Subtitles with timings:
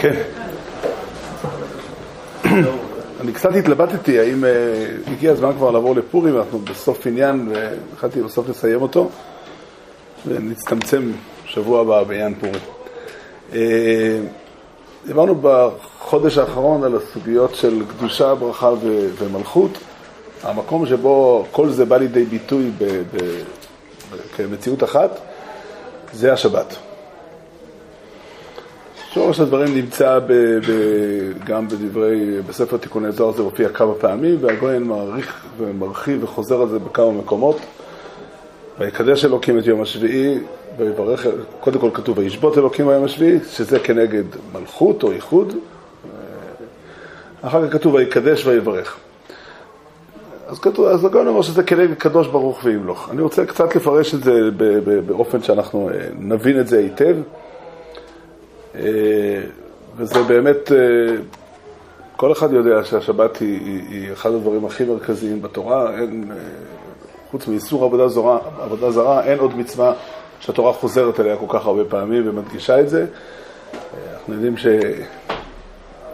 [0.00, 0.22] כן.
[3.20, 4.50] אני קצת התלבטתי האם אה,
[5.06, 9.10] הגיע הזמן כבר לעבור לפורים, אנחנו בסוף עניין והחלטתי בסוף לסיים אותו
[10.26, 11.12] ונצטמצם
[11.44, 12.60] שבוע הבא בעניין פורים.
[13.52, 14.20] אה,
[15.06, 18.72] דיברנו בחודש האחרון על הסוגיות של קדושה, ברכה
[19.18, 19.78] ומלכות,
[20.42, 22.70] המקום שבו כל זה בא לידי ביטוי
[24.36, 25.10] כמציאות אחת
[26.12, 26.89] זה השבת.
[29.14, 30.72] שורש הדברים נמצא ב, ב,
[31.44, 36.78] גם בדברי, בספר תיקוני זוהר זה מופיע כמה פעמים, והגויין מעריך ומרחיב וחוזר על זה
[36.78, 37.56] בכמה מקומות.
[38.78, 40.38] ויקדש אלוקים את יום השביעי,
[40.78, 41.26] ויברך,
[41.60, 45.54] קודם כל כתוב וישבות אלוקים ביום השביעי, שזה כנגד מלכות או איחוד.
[47.42, 48.96] אחר כך כתוב ויקדש ויברך.
[50.48, 53.08] אז כתוב, אז הגאון אומר שזה כנגד קדוש ברוך וימלוך.
[53.10, 54.50] אני רוצה קצת לפרש את זה
[55.06, 57.16] באופן שאנחנו אה, נבין את זה היטב.
[58.74, 59.40] אה,
[59.96, 60.76] וזה באמת, אה,
[62.16, 66.00] כל אחד יודע שהשבת היא, היא, היא אחד הדברים הכי מרכזיים בתורה.
[66.00, 66.32] אין,
[67.30, 69.92] חוץ מאיסור עבודה זרה, עבודה זרה, אין עוד מצווה
[70.40, 73.06] שהתורה חוזרת אליה כל כך הרבה פעמים ומדגישה את זה.
[74.14, 74.54] אנחנו יודעים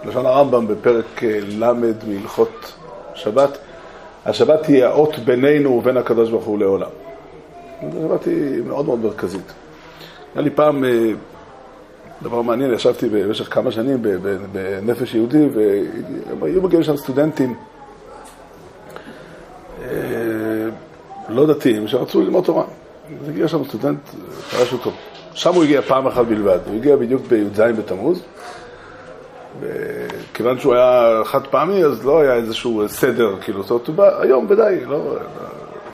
[0.03, 1.23] שלשון הרמב"ם בפרק
[1.59, 1.73] ל'
[2.07, 2.73] מהלכות
[3.15, 3.59] שבת,
[4.27, 6.91] השבת תהיה האות בינינו ובין הקדוש ברוך הוא לעולם.
[7.83, 9.53] השבת היא מאוד מאוד מרכזית.
[10.35, 10.91] היה לי פעם אה,
[12.23, 13.99] דבר מעניין, ישבתי במשך כמה שנים
[14.53, 15.49] בנפש יהודי,
[16.41, 17.55] והיו מגיעים שם סטודנטים
[19.83, 20.69] אה,
[21.29, 22.65] לא דתיים שרצו ללמוד תורה.
[23.23, 23.99] אז הגיע שם סטודנט,
[24.51, 24.93] פרש אותו.
[25.35, 28.23] שם הוא הגיע פעם אחת בלבד, הוא הגיע בדיוק בי"ז בתמוז.
[29.61, 34.85] וכיוון שהוא היה חד פעמי, אז לא היה איזשהו סדר, כאילו, זאת אומרת, היום ודאי,
[34.85, 35.17] לא,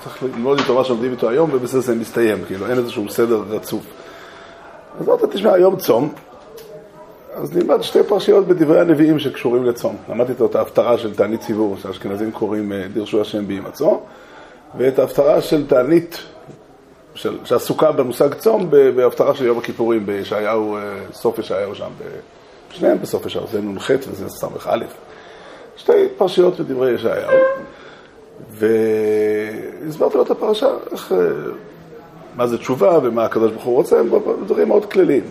[0.04, 4.01] צריך ללמוד איתו מה שעומדים איתו היום, ובזה זה מסתיים, כאילו, אין איזשהו סדר רצוף.
[5.00, 6.12] אז אמרת, תשמע, היום צום,
[7.34, 9.96] אז נלמד שתי פרשיות בדברי הנביאים שקשורים לצום.
[10.08, 14.00] למדתי את ההפטרה של תענית ציבור, שהאשכנזים קוראים אה, דרשו השם בהימצאו,
[14.78, 16.18] ואת ההפטרה של תענית,
[17.14, 20.80] של, שעסוקה במושג צום, בהפטרה של יום הכיפורים, בישעיהו, אה,
[21.12, 21.90] סוף ישעיהו שם.
[22.70, 24.76] שניהם בסוף ישר, זה נ"ח וזה ס"א.
[25.76, 27.32] שתי פרשיות בדברי ישעיהו,
[28.50, 31.18] והסברתי לו את הפרשה, איך, אה,
[32.36, 34.10] מה זה תשובה ומה הקדוש ברוך הוא רוצה, הם
[34.46, 35.24] דברים מאוד כלליים.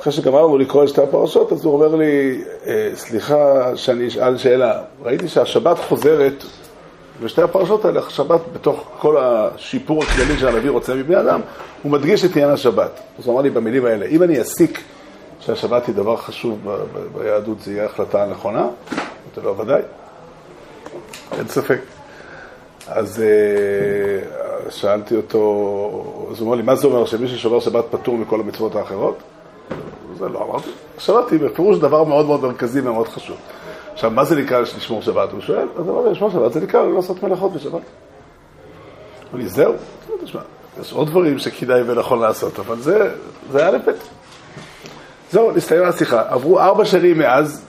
[0.00, 4.82] אחרי שגמרנו לקרוא את שתי הפרשות, אז הוא אומר לי, אה, סליחה שאני אשאל שאלה,
[5.02, 6.44] ראיתי שהשבת חוזרת,
[7.20, 11.40] ושתי הפרשות האלה, השבת בתוך כל השיפור הכללי שהנביא רוצה מבני אדם,
[11.82, 13.00] הוא מדגיש את עניין השבת.
[13.18, 14.80] אז הוא אמר לי במילים האלה, אם אני אסיק
[15.40, 16.58] שהשבת היא דבר חשוב
[17.18, 18.60] ביהדות, זה יהיה ההחלטה הנכונה?
[18.60, 19.82] אמרתי לו, ודאי,
[21.38, 21.95] אין ספק.
[22.88, 25.40] אז אה, שאלתי אותו,
[26.30, 29.18] אז הוא אומר לי, מה זה אומר שמי ששובר שבת פטור מכל המצוות האחרות?
[30.18, 30.70] זה לא אמרתי.
[31.30, 33.36] היא בפירוש דבר מאוד מאוד מרכזי ומאוד חשוב.
[33.92, 35.32] עכשיו, מה זה נקרא לשמור שבת?
[35.32, 37.72] הוא שואל, אז אמרתי, לשמור שבת זה נקרא לעשות מלאכות בשבת.
[37.72, 37.82] אמר
[39.42, 39.72] לי, זהו?
[40.24, 40.40] תשמע,
[40.80, 43.10] יש עוד דברים שכדאי ונכון לעשות, אבל זה,
[43.52, 43.90] זה א' ב'.
[45.30, 46.22] זהו, נסתיימה השיחה.
[46.28, 47.64] עברו ארבע שנים מאז,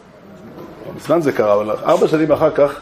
[0.96, 2.80] מזמן זה קרה, אבל ארבע שנים אחר כך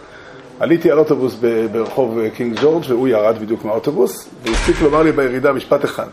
[0.59, 1.35] עליתי על אוטובוס
[1.71, 6.07] ברחוב קינג ג'ורג' והוא ירד בדיוק מהאוטובוס והספיק לומר לי בירידה משפט אחד.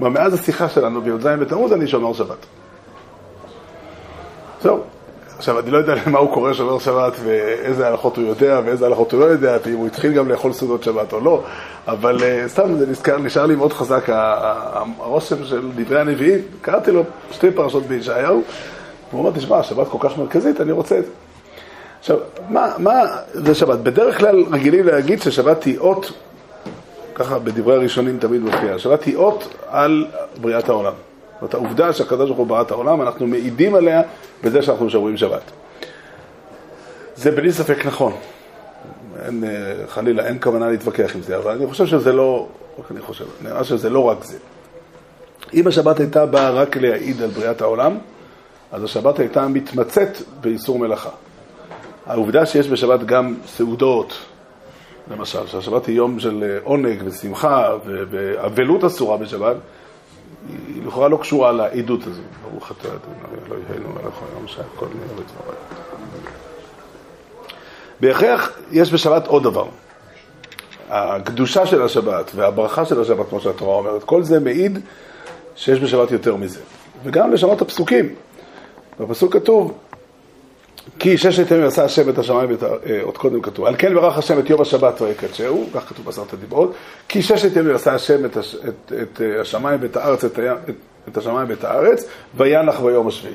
[0.00, 2.46] אומר, מאז השיחה שלנו בי"ז בתמוז אני שומר שבת.
[4.62, 4.80] זהו.
[5.38, 9.12] עכשיו, אני לא יודע למה הוא קורא שומר שבת ואיזה הלכות הוא יודע ואיזה הלכות
[9.12, 11.42] הוא לא יודע, ואם הוא התחיל גם לאכול סעודות שבת או לא,
[11.88, 14.08] אבל uh, סתם זה נזכר, נשאר לי מאוד חזק
[14.98, 16.40] הרושם של דברי הנביאים.
[16.60, 18.42] קראתי לו שתי פרשות בישעיהו,
[19.10, 21.10] והוא אומר, תשמע, השבת כל כך מרכזית, אני רוצה את זה.
[21.98, 23.78] עכשיו, מה, מה זה שבת?
[23.78, 26.12] בדרך כלל רגילים להגיד ששבת היא אות,
[27.14, 30.06] ככה בדברי הראשונים תמיד מופיע, שבת היא אות על
[30.40, 30.92] בריאת העולם.
[31.40, 34.02] זאת העובדה שהקדוש ברוך הוא ברא את העולם, אנחנו מעידים עליה
[34.44, 35.42] בזה שאנחנו משמרים שבת.
[37.16, 38.12] זה בלי ספק נכון.
[39.24, 42.46] אין, אה, חלילה, אין כוונה להתווכח עם זה, אבל אני חושב שזה לא,
[42.90, 44.36] אני חושב, נראה שזה לא רק זה.
[45.54, 47.98] אם השבת הייתה באה רק להעיד על בריאת העולם,
[48.72, 51.10] אז השבת הייתה מתמצאת באיסור מלאכה.
[52.08, 54.18] העובדה שיש בשבת גם סעודות,
[55.10, 59.56] למשל, שהשבת היא יום של אה, עונג ושמחה ואבלות אסורה בשבת,
[60.68, 62.22] היא לכאורה לא קשורה לעדות הזו.
[62.42, 65.58] ברוך אתה אדוני אלוהינו מלך היום שהכל נהיה בדבריי.
[68.00, 69.66] בהכרח יש בשבת עוד דבר.
[70.90, 74.78] הקדושה של השבת והברכה של השבת, כמו שהתורה אומרת, כל זה מעיד
[75.56, 76.60] שיש בשבת יותר מזה.
[77.04, 78.14] וגם לשנות הפסוקים.
[79.00, 79.78] בפסוק כתוב,
[80.98, 84.18] כי ששת ימים עשה השם את השמיים, ואת, אה, עוד קודם כתוב, על כן ברך
[84.18, 86.74] השם את יום השבת ויקדשהו, כך כתוב בעשרת הדיברות,
[87.08, 90.74] כי ששת ימים עשה השם את, הש, את, את אה, השמיים ואת הארץ, את, את,
[91.08, 92.04] את השמיים ואת הארץ,
[92.36, 93.34] וינח ביום השביעי.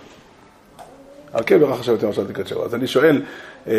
[1.33, 2.65] על כן ברך השם את יום השבת תקדשו.
[2.65, 3.21] אז אני שואל,
[3.67, 3.73] אה,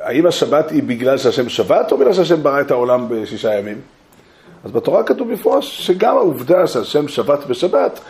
[0.00, 3.80] האם השבת היא בגלל שהשם שבת, או בגלל שהשם ברא את העולם בשישה ימים?
[4.64, 8.00] אז בתורה כתוב מפורש שגם העובדה שהשם שבת בשבת,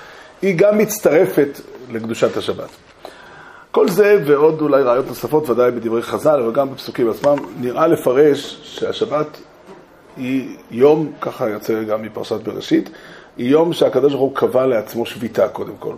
[0.42, 1.60] היא גם מצטרפת
[1.90, 2.68] לקדושת השבת.
[3.72, 8.60] כל זה ועוד אולי רעיות נוספות, ודאי בדברי חז"ל, אבל גם בפסוקים עצמם, נראה לפרש
[8.62, 9.40] שהשבת
[10.16, 12.90] היא יום, ככה יוצא גם מפרשת בראשית,
[13.36, 15.94] היא יום שהקדוש ברוך הוא קבע לעצמו שביתה קודם כל.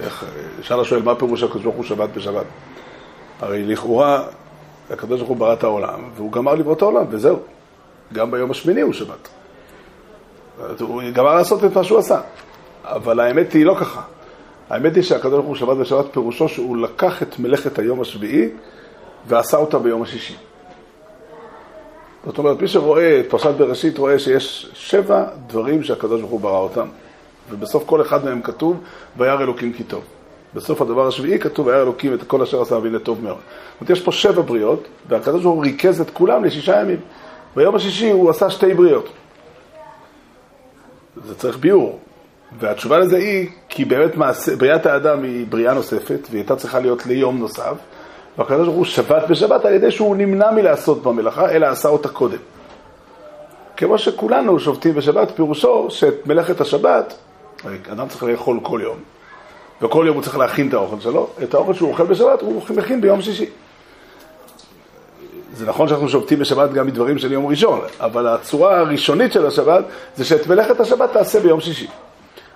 [0.00, 0.24] איך,
[0.60, 2.46] אפשר לשאול מה פירוש הקדוש ברוך הוא שבת בשבת?
[3.40, 4.24] הרי לכאורה
[4.90, 7.38] הקדוש ברוך הוא ברא את העולם, והוא גמר לברוא את העולם, וזהו.
[8.12, 9.28] גם ביום השמיני הוא שבת.
[10.80, 12.20] הוא גמר לעשות את מה שהוא עשה.
[12.84, 14.00] אבל האמת היא לא ככה.
[14.70, 18.48] האמת היא שהקדוש ברוך הוא שבת בשבת פירושו שהוא לקח את מלאכת היום השביעי
[19.26, 20.36] ועשה אותה ביום השישי.
[22.26, 26.58] זאת אומרת, מי שרואה את פרשת בראשית רואה שיש שבע דברים שהקדוש ברוך הוא ברא
[26.58, 26.86] אותם.
[27.50, 28.76] ובסוף כל אחד מהם כתוב,
[29.16, 30.04] וירא אלוקים כי טוב.
[30.54, 33.36] בסוף הדבר השביעי כתוב, וירא אלוקים את כל אשר עשה אבינו טוב מאוד.
[33.36, 37.00] זאת אומרת, יש פה שבע בריאות, והקדוש ברוך הוא ריכז את כולם לשישה ימים.
[37.56, 39.08] ביום השישי הוא עשה שתי בריאות.
[41.26, 41.98] זה צריך ביאור.
[42.58, 47.06] והתשובה לזה היא, כי באמת מעשה, בריאת האדם היא בריאה נוספת, והיא הייתה צריכה להיות
[47.06, 47.74] ליום נוסף,
[48.38, 52.38] והקדוש ברוך הוא שבת בשבת על ידי שהוא נמנע מלעשות במלאכה, אלא עשה אותה קודם.
[53.76, 57.14] כמו שכולנו שובתים בשבת, פירושו שאת מלאכת השבת,
[57.92, 58.96] אדם צריך לאכול כל יום,
[59.82, 63.00] וכל יום הוא צריך להכין את האוכל שלו, את האוכל שהוא אוכל בשבת הוא מכין
[63.00, 63.46] ביום שישי.
[65.54, 69.84] זה נכון שאנחנו שובתים בשבת גם מדברים של יום ראשון, אבל הצורה הראשונית של השבת
[70.16, 71.88] זה שאת מלאכת השבת תעשה ביום שישי.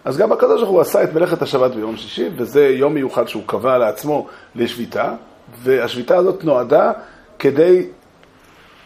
[0.04, 3.42] אז גם הקדוש ברוך הוא עשה את מלאכת השבת ביום שישי, וזה יום מיוחד שהוא
[3.46, 5.14] קבע לעצמו לשביתה,
[5.62, 6.92] והשביתה הזאת נועדה
[7.38, 7.86] כדי,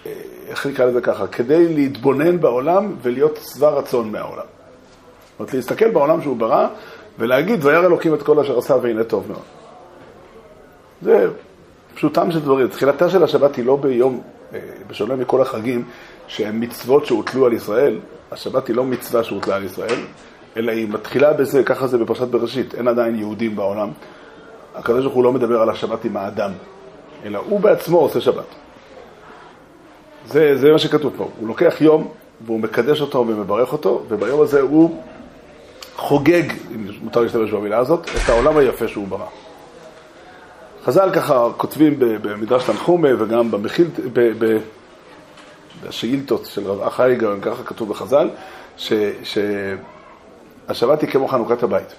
[0.06, 0.12] אה,
[0.49, 4.43] איך נקרא לזה ככה, כדי להתבונן בעולם ולהיות שבע רצון מהעולם.
[4.43, 6.69] זאת אומרת, להסתכל בעולם שהוא ברא
[7.19, 9.43] ולהגיד, וירא אלוקים את כל אשר עשה והנה טוב מאוד.
[11.03, 11.29] זה
[11.94, 12.69] פשוטם של דברים.
[12.69, 14.21] תחילתה של השבת היא לא ביום,
[14.55, 15.85] אה, בשונה מכל החגים,
[16.26, 17.99] שהם מצוות שהוטלו על ישראל,
[18.32, 20.00] השבת היא לא מצווה שהוטלה על ישראל,
[20.59, 23.91] אלא היא מתחילה בזה, ככה זה בפרשת בראשית, אין עדיין יהודים בעולם.
[24.87, 26.51] ברוך הוא לא מדבר על השבת עם האדם,
[27.25, 28.45] אלא הוא בעצמו עושה שבת.
[30.27, 31.29] זה, זה מה שכתוב פה.
[31.41, 32.09] הוא לוקח יום
[32.47, 35.03] והוא מקדש אותו ומברך אותו, וביום הזה הוא
[35.97, 36.43] חוגג,
[36.75, 39.27] אם מותר להשתמש במילה הזאת, את העולם היפה שהוא ברא.
[40.85, 43.87] חז"ל ככה כותבים במדרש תנחומה וגם במחיל,
[45.83, 48.29] בשאילתות של רב אחייגר, ככה כתוב בחז"ל,
[50.69, 51.94] שהשבת היא כמו חנוכת הבית.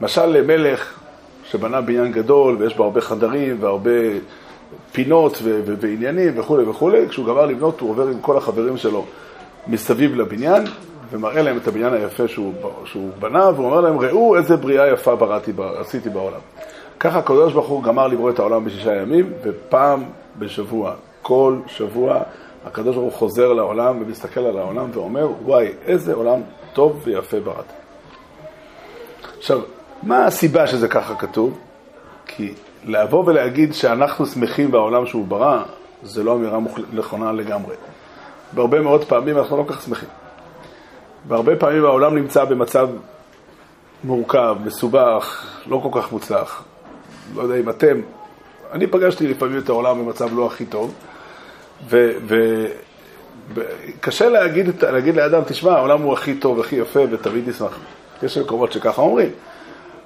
[0.00, 0.98] משל למלך
[1.44, 3.90] שבנה בניין גדול ויש בו הרבה חדרים והרבה
[4.92, 9.04] פינות ו- ו- ועניינים וכולי וכולי, כשהוא גמר לבנות הוא עובר עם כל החברים שלו
[9.66, 10.62] מסביב לבניין
[11.10, 12.52] ומראה להם את הבניין היפה שהוא,
[12.84, 16.40] שהוא בנה, והוא אומר להם, ראו איזה בריאה יפה בראתי, עשיתי בעולם.
[17.00, 20.04] ככה הקדוש ברוך הוא גמר לברוא את העולם בשישה ימים, ופעם
[20.38, 22.20] בשבוע, כל שבוע,
[22.66, 26.40] הקדוש ברוך הוא חוזר לעולם ומסתכל על העולם ואומר, וואי, איזה עולם
[26.72, 27.81] טוב ויפה בראתי.
[29.42, 29.60] עכשיו,
[30.02, 31.58] מה הסיבה שזה ככה כתוב?
[32.26, 32.54] כי
[32.84, 35.62] לבוא ולהגיד שאנחנו שמחים בעולם שהוא ברא,
[36.02, 36.58] זה לא אמירה
[36.92, 37.74] נכונה לגמרי.
[38.54, 40.08] והרבה מאוד פעמים אנחנו לא כך שמחים.
[41.28, 42.88] והרבה פעמים העולם נמצא במצב
[44.04, 46.64] מורכב, מסובך, לא כל כך מוצלח.
[47.34, 48.00] לא יודע אם אתם,
[48.72, 50.94] אני פגשתי לפעמים את העולם במצב לא הכי טוב,
[53.54, 57.78] וקשה להגיד, להגיד לאדם, תשמע, העולם הוא הכי טוב, הכי יפה, ותמיד נשמח.
[58.22, 59.30] יש מקומות שככה אומרים.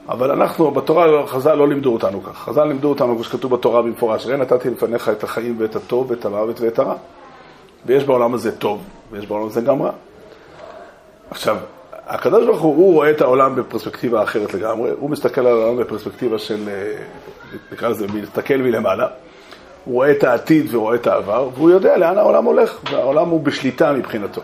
[0.08, 2.38] אבל אנחנו, בתורה, חז"ל לא לימדו אותנו כך.
[2.38, 6.24] חז"ל לימדו אותנו, כמו שכתוב בתורה במפורש, ראה נתתי לפניך את החיים ואת הטוב ואת
[6.24, 6.94] המוות ואת הרע.
[7.86, 9.90] ויש בעולם הזה טוב, ויש בעולם הזה גם רע.
[11.30, 11.56] עכשיו,
[12.06, 16.38] הקדוש ברוך הוא, הוא רואה את העולם בפרספקטיבה אחרת לגמרי, הוא מסתכל על העולם בפרספקטיבה
[16.38, 17.02] של, אה,
[17.72, 19.06] נקרא לזה, מסתכל מלמעלה.
[19.84, 23.92] הוא רואה את העתיד ורואה את העבר, והוא יודע לאן העולם הולך, והעולם הוא בשליטה
[23.92, 24.40] מבחינתו.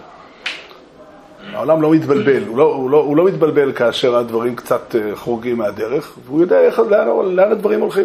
[1.55, 5.59] העולם לא מתבלבל, הוא לא, הוא, לא, הוא לא מתבלבל כאשר הדברים קצת אה, חורגים
[5.59, 8.05] מהדרך, והוא יודע איך, לאן, לאן הדברים הולכים.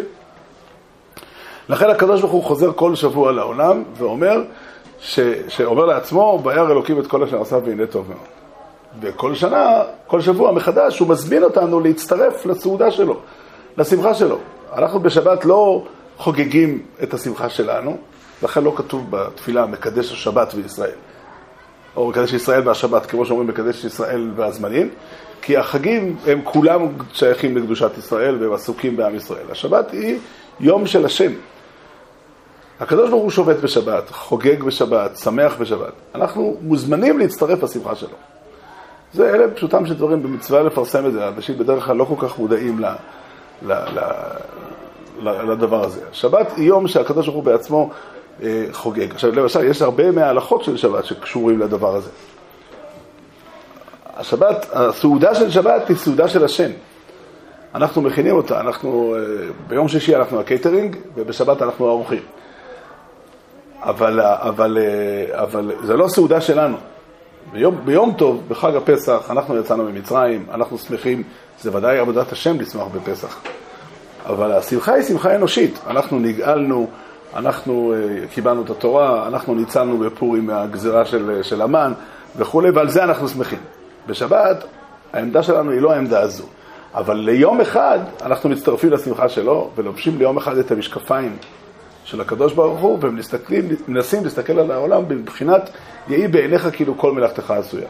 [1.68, 4.42] לכן הקדוש ברוך הוא חוזר כל שבוע לעולם ואומר,
[5.00, 8.26] ש, שאומר לעצמו, וירא אלוקים את כל אשר עשה והנה טוב מאוד.
[9.00, 13.16] וכל שנה, כל שבוע מחדש, הוא מזמין אותנו להצטרף לסעודה שלו,
[13.78, 14.38] לשמחה שלו.
[14.76, 15.84] אנחנו בשבת לא
[16.16, 17.96] חוגגים את השמחה שלנו,
[18.42, 21.07] לכן לא כתוב בתפילה מקדש השבת וישראל.
[21.96, 24.90] או מקדש ישראל והשבת, כמו שאומרים מקדש ישראל והזמנים,
[25.42, 29.50] כי החגים הם כולם שייכים לקדושת ישראל והם עסוקים בעם ישראל.
[29.50, 30.18] השבת היא
[30.60, 31.32] יום של השם.
[32.80, 35.92] הקדוש ברוך הוא שובת בשבת, חוגג בשבת, שמח בשבת.
[36.14, 38.16] אנחנו מוזמנים להצטרף לשמחה שלו.
[39.14, 42.38] זה אלה פשוטם של דברים, במצווה לפרסם את זה, אנשים בדרך כלל לא כל כך
[42.38, 42.80] מודעים
[45.22, 46.00] לדבר הזה.
[46.12, 47.90] שבת היא יום שהקדוש ברוך הוא בעצמו
[48.72, 49.10] חוגג.
[49.10, 52.10] עכשיו, למשל, יש הרבה מההלכות של שבת שקשורים לדבר הזה.
[54.16, 56.70] השבת, הסעודה של שבת היא סעודה של השם.
[57.74, 59.20] אנחנו מכינים אותה, אנחנו, אה,
[59.66, 62.22] ביום שישי אנחנו הקייטרינג ובשבת אנחנו האורחים.
[63.82, 66.76] אבל, אבל, אה, אבל זה לא סעודה שלנו.
[67.52, 71.22] ביום, ביום טוב, בחג הפסח, אנחנו יצאנו ממצרים, אנחנו שמחים,
[71.60, 73.40] זה ודאי עבודת השם לשמוח בפסח.
[74.26, 75.78] אבל השמחה היא שמחה אנושית.
[75.86, 76.90] אנחנו נגאלנו,
[77.36, 81.92] אנחנו אה, קיבלנו את התורה, אנחנו ניצלנו בפורים מהגזירה של, של המן
[82.36, 83.58] וכולי, ועל זה אנחנו שמחים.
[84.06, 84.64] בשבת
[85.12, 86.44] העמדה שלנו היא לא העמדה הזו.
[86.94, 91.36] אבל ליום אחד אנחנו מצטרפים לשמחה שלו ולובשים ליום אחד את המשקפיים
[92.04, 95.70] של הקדוש ברוך הוא ומנסים להסתכל על העולם מבחינת
[96.08, 97.88] יהי בעיניך כאילו כל מלאכתך עשויה.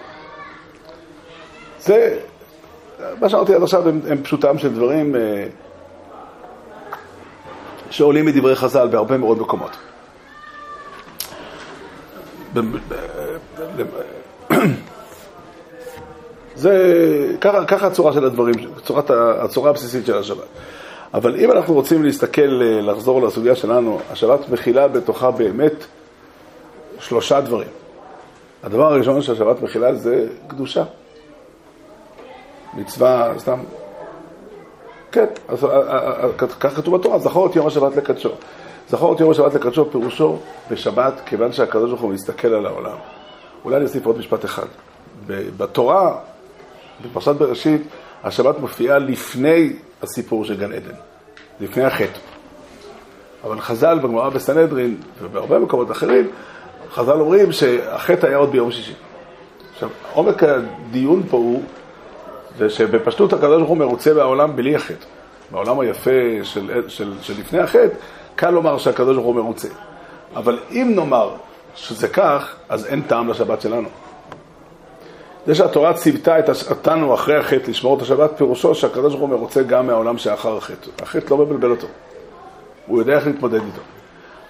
[1.81, 2.19] זה,
[3.21, 5.47] מה שאמרתי עד עכשיו הם, הם פשוטם של דברים אה,
[7.91, 9.77] שעולים מדברי חז"ל בהרבה מאוד מקומות.
[16.55, 18.55] זה, ככה, ככה הצורה של הדברים,
[18.85, 20.47] צורת, הצורה הבסיסית של השבת.
[21.15, 25.85] אבל אם אנחנו רוצים להסתכל, לחזור לסוגיה שלנו, השבת מכילה בתוכה באמת
[27.01, 27.69] שלושה דברים.
[28.63, 30.85] הדבר הראשון שהשבת מכילה זה קדושה.
[32.75, 33.59] מצווה, סתם,
[35.19, 36.29] כן, אז אה, אה,
[36.61, 38.29] כך כתוב בתורה, זכור את יום השבת לקדשו.
[38.89, 40.39] זכור את יום השבת לקדשו פירושו
[40.71, 42.97] בשבת, כיוון שהקדוש ברוך הוא מסתכל על העולם.
[43.65, 44.67] אולי אני אוסיף עוד משפט אחד.
[45.27, 46.19] בתורה
[47.05, 47.83] בפרשת בראשית,
[48.25, 49.73] השבת מופיעה לפני
[50.03, 50.95] הסיפור של גן עדן,
[51.61, 52.19] לפני החטא.
[53.45, 56.29] אבל חז"ל בגמרא בסנהדרין ובהרבה מקומות אחרים,
[56.91, 58.95] חז"ל אומרים שהחטא היה עוד ביום שישי.
[59.73, 61.63] עכשיו, עומק הדיון פה הוא
[62.59, 65.05] זה שבפשטות הקדוש ברוך הוא מרוצה בעולם בלי החטא.
[65.51, 66.11] בעולם היפה
[66.43, 67.95] של, של, של לפני החטא,
[68.35, 69.69] קל לומר שהקדוש ברוך הוא מרוצה.
[70.37, 71.35] אבל אם נאמר
[71.75, 73.89] שזה כך, אז אין טעם לשבת שלנו.
[75.47, 76.37] זה שהתורה ציוותה
[76.71, 80.91] אותנו אחרי החטא לשמור את השבת, פירושו שהקדוש ברוך הוא מרוצה גם מהעולם שאחר החטא.
[81.03, 81.87] החטא לא מבלבל אותו,
[82.87, 83.81] הוא יודע איך להתמודד איתו.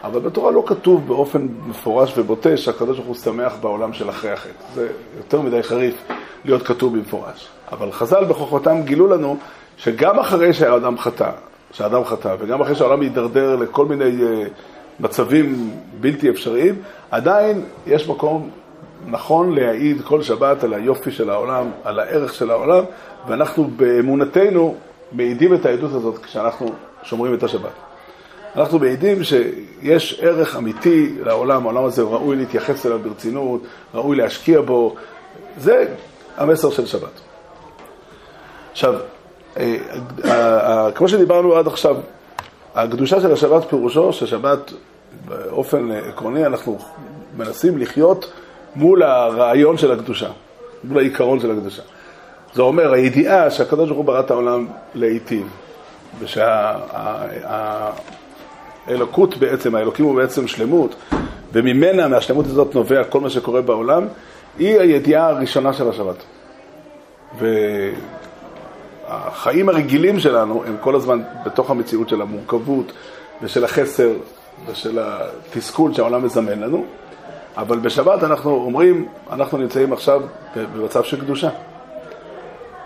[0.04, 4.64] אבל בתורה לא כתוב באופן מפורש ובוטה שהקדוש ברוך הוא שמח בעולם של אחרי החטא.
[4.74, 5.94] זה יותר מדי חריף
[6.44, 7.48] להיות כתוב במפורש.
[7.72, 9.36] אבל חז"ל בכוחותם גילו לנו
[9.76, 11.30] שגם אחרי שהאדם חטא,
[11.72, 14.48] שהאדם חטא, וגם אחרי שהעולם יידרדר לכל מיני uh,
[15.00, 15.70] מצבים
[16.00, 16.74] בלתי אפשריים,
[17.10, 18.50] עדיין יש מקום
[19.06, 22.84] נכון להעיד כל שבת על היופי של העולם, על הערך של העולם,
[23.28, 24.74] ואנחנו באמונתנו
[25.12, 26.72] מעידים את העדות הזאת כשאנחנו
[27.02, 27.70] שומרים את השבת.
[28.56, 33.62] אנחנו מעידים שיש ערך אמיתי לעולם, העולם הזה ראוי להתייחס אליו ברצינות,
[33.94, 34.94] ראוי להשקיע בו,
[35.58, 35.94] זה
[36.36, 37.27] המסר של שבת.
[38.78, 38.94] עכשיו,
[39.56, 39.76] אה,
[40.24, 41.96] אה, אה, כמו שדיברנו עד עכשיו,
[42.74, 44.72] הקדושה של השבת פירושו ששבת
[45.24, 46.78] באופן עקרוני אנחנו
[47.36, 48.32] מנסים לחיות
[48.76, 50.28] מול הרעיון של הקדושה,
[50.84, 51.82] מול העיקרון של הקדושה.
[52.54, 55.48] זה אומר, הידיעה שהקדוש ברוך הוא ברא את העולם להיטיב,
[56.18, 57.96] ושהאלוקות
[59.36, 60.94] בעצם, האלוקים הוא בעצם שלמות,
[61.52, 64.06] וממנה, מהשלמות הזאת נובע כל מה שקורה בעולם,
[64.58, 66.16] היא הידיעה הראשונה של השבת.
[69.08, 72.92] והחיים הרגילים שלנו הם כל הזמן בתוך המציאות של המורכבות
[73.42, 74.10] ושל החסר
[74.66, 76.84] ושל התסכול שהעולם מזמן לנו.
[77.56, 80.22] אבל בשבת אנחנו אומרים, אנחנו נמצאים עכשיו
[80.56, 81.48] במצב של קדושה.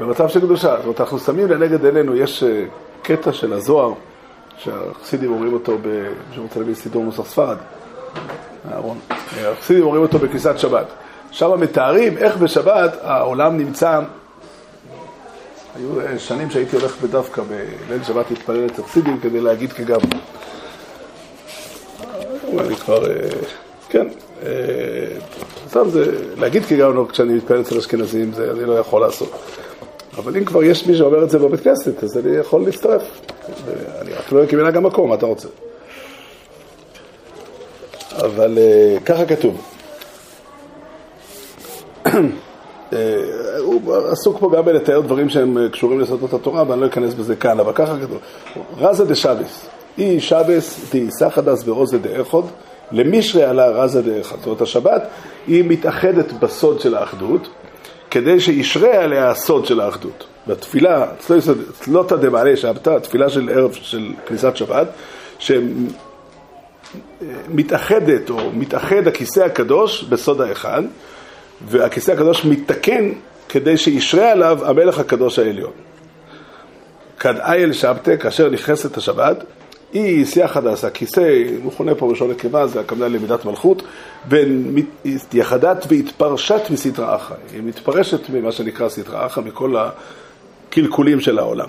[0.01, 0.77] במצב של קדושה.
[0.77, 2.65] זאת אומרת, אנחנו שמים לנגד עינינו, יש אה,
[3.03, 3.93] קטע של הזוהר,
[4.57, 7.57] שהחסידים אומרים אותו, מי שרוצה להביא סידור נוסח ספרד,
[8.73, 8.99] אהרון.
[9.41, 10.87] החסידים אומרים אותו בכניסת שבת.
[11.31, 14.01] שם מתארים איך בשבת העולם נמצא,
[15.75, 17.43] היו אה, שנים שהייתי הולך בדווקא
[17.89, 20.01] בליל שבת להתפלל את החסידים כדי להגיד כגב.
[22.59, 23.29] אני כבר, אה,
[23.89, 24.07] כן,
[25.69, 26.05] סתם זה,
[26.37, 29.33] להגיד כגאונות כשאני מתפלל אצל אשכנזים, זה אני לא יכול לעשות.
[30.17, 33.03] אבל אם כבר יש מי שאומר את זה בבית כנסת, אז אני יכול להצטרף.
[34.01, 35.49] אני רק לא כמנהג המקום, מה אתה רוצה?
[38.17, 39.63] אבל אה, ככה כתוב.
[42.93, 42.99] אה,
[43.59, 47.37] הוא עסוק פה גם בלתאר דברים שהם אה, קשורים לסודות התורה, ואני לא אכנס בזה
[47.37, 48.19] כאן, אבל ככה כתוב.
[48.79, 49.67] רזה דשבס,
[49.99, 52.47] אי שבס די סחדס ורוזה דאחוד,
[52.93, 54.37] למישרי עלה רזה דאחד.
[54.37, 55.03] זאת אומרת, השבת
[55.47, 57.49] היא מתאחדת בסוד של האחדות,
[58.11, 60.25] כדי שישרה עליה הסוד של האחדות.
[60.47, 61.07] בתפילה,
[61.81, 64.87] צלותא דמעלה שבתא, תפילה של ערב של כניסת שבת,
[67.49, 70.83] שמתאחדת או מתאחד הכיסא הקדוש בסוד האחד,
[71.69, 73.13] והכיסא הקדוש מתקן
[73.49, 75.73] כדי שישרה עליו המלך הקדוש העליון.
[77.19, 79.45] כד אייל שבתא, כאשר נכנסת השבת,
[79.93, 83.83] היא שיח הדסה, כיסא, מכונה פה ראשון נקבה, זה הכוונה למידת מלכות,
[84.29, 87.35] ויחדת והתפרשת מסתרא אחא.
[87.53, 91.69] היא מתפרשת ממה שנקרא סתרא אחא, מכל הקלקולים של העולם.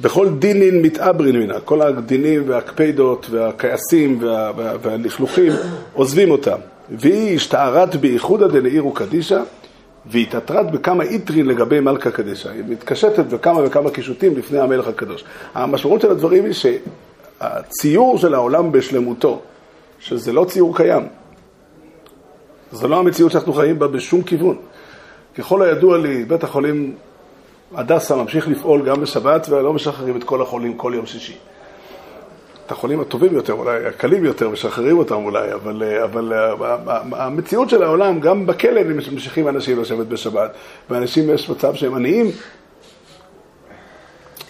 [0.00, 5.52] בכל דינין מתעברין מינה, כל הדינים והקפידות והכעסים וה, וה, והלכלוכים
[5.92, 6.58] עוזבים אותם.
[6.90, 9.42] והיא השתערת בייחודא דנעירו קדישא,
[10.06, 12.50] והתעטרת בכמה איטרין לגבי מלכה קדישא.
[12.50, 15.24] היא מתקשטת בכמה וכמה קישוטים לפני המלך הקדוש.
[15.54, 19.40] המשמעות של הדברים היא שהציור של העולם בשלמותו,
[19.98, 21.06] שזה לא ציור קיים,
[22.72, 24.56] זו לא המציאות שאנחנו חיים בה בשום כיוון.
[25.38, 26.94] ככל הידוע לי, בית החולים
[27.74, 31.36] הדסה ממשיך לפעול גם בשבת ולא משחררים את כל החולים כל יום שישי.
[32.66, 36.32] את החולים הטובים יותר, אולי הקלים יותר, משחררים אותם אולי, אבל, אבל
[37.12, 40.50] המציאות של העולם, גם בכלא ממשיכים אנשים לשבת בשבת,
[40.90, 42.26] ואנשים יש מצב שהם עניים,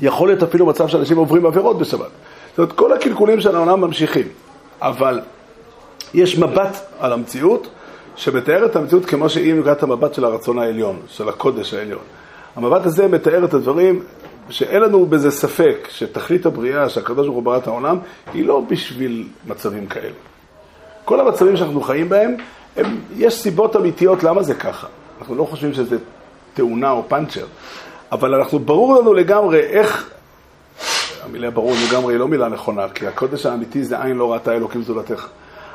[0.01, 2.09] יכול להיות אפילו מצב שאנשים עוברים עבירות בשבת.
[2.51, 4.29] זאת אומרת, כל הקלקולים של העולם ממשיכים,
[4.83, 5.21] אבל
[6.15, 7.69] יש מבט על המציאות
[8.17, 12.03] שמתאר את המציאות כמו שהיא מנקודת המבט של הרצון העליון, של הקודש העליון.
[12.57, 14.03] המבט הזה מתאר את הדברים
[14.50, 17.99] שאין לנו בזה ספק שתכלית הבריאה, שהקדוש ברוך הוא ברא את העולם,
[18.33, 20.15] היא לא בשביל מצבים כאלה.
[21.05, 22.37] כל המצבים שאנחנו חיים בהם,
[22.76, 24.87] הם, יש סיבות אמיתיות למה זה ככה.
[25.19, 25.97] אנחנו לא חושבים שזה
[26.55, 27.47] תאונה או פאנצ'ר,
[28.12, 30.11] אבל אנחנו, ברור לנו לגמרי איך,
[31.25, 34.83] המילה ברור לגמרי היא לא מילה נכונה, כי הקודש האמיתי זה עין לא ראתה אלוקים
[34.83, 35.26] זולתך.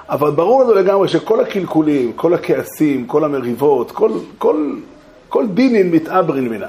[0.09, 4.75] אבל ברור לנו לגמרי שכל הקלקולים, כל הכעסים, כל המריבות, כל, כל,
[5.29, 6.67] כל דינין מתעברין מינה.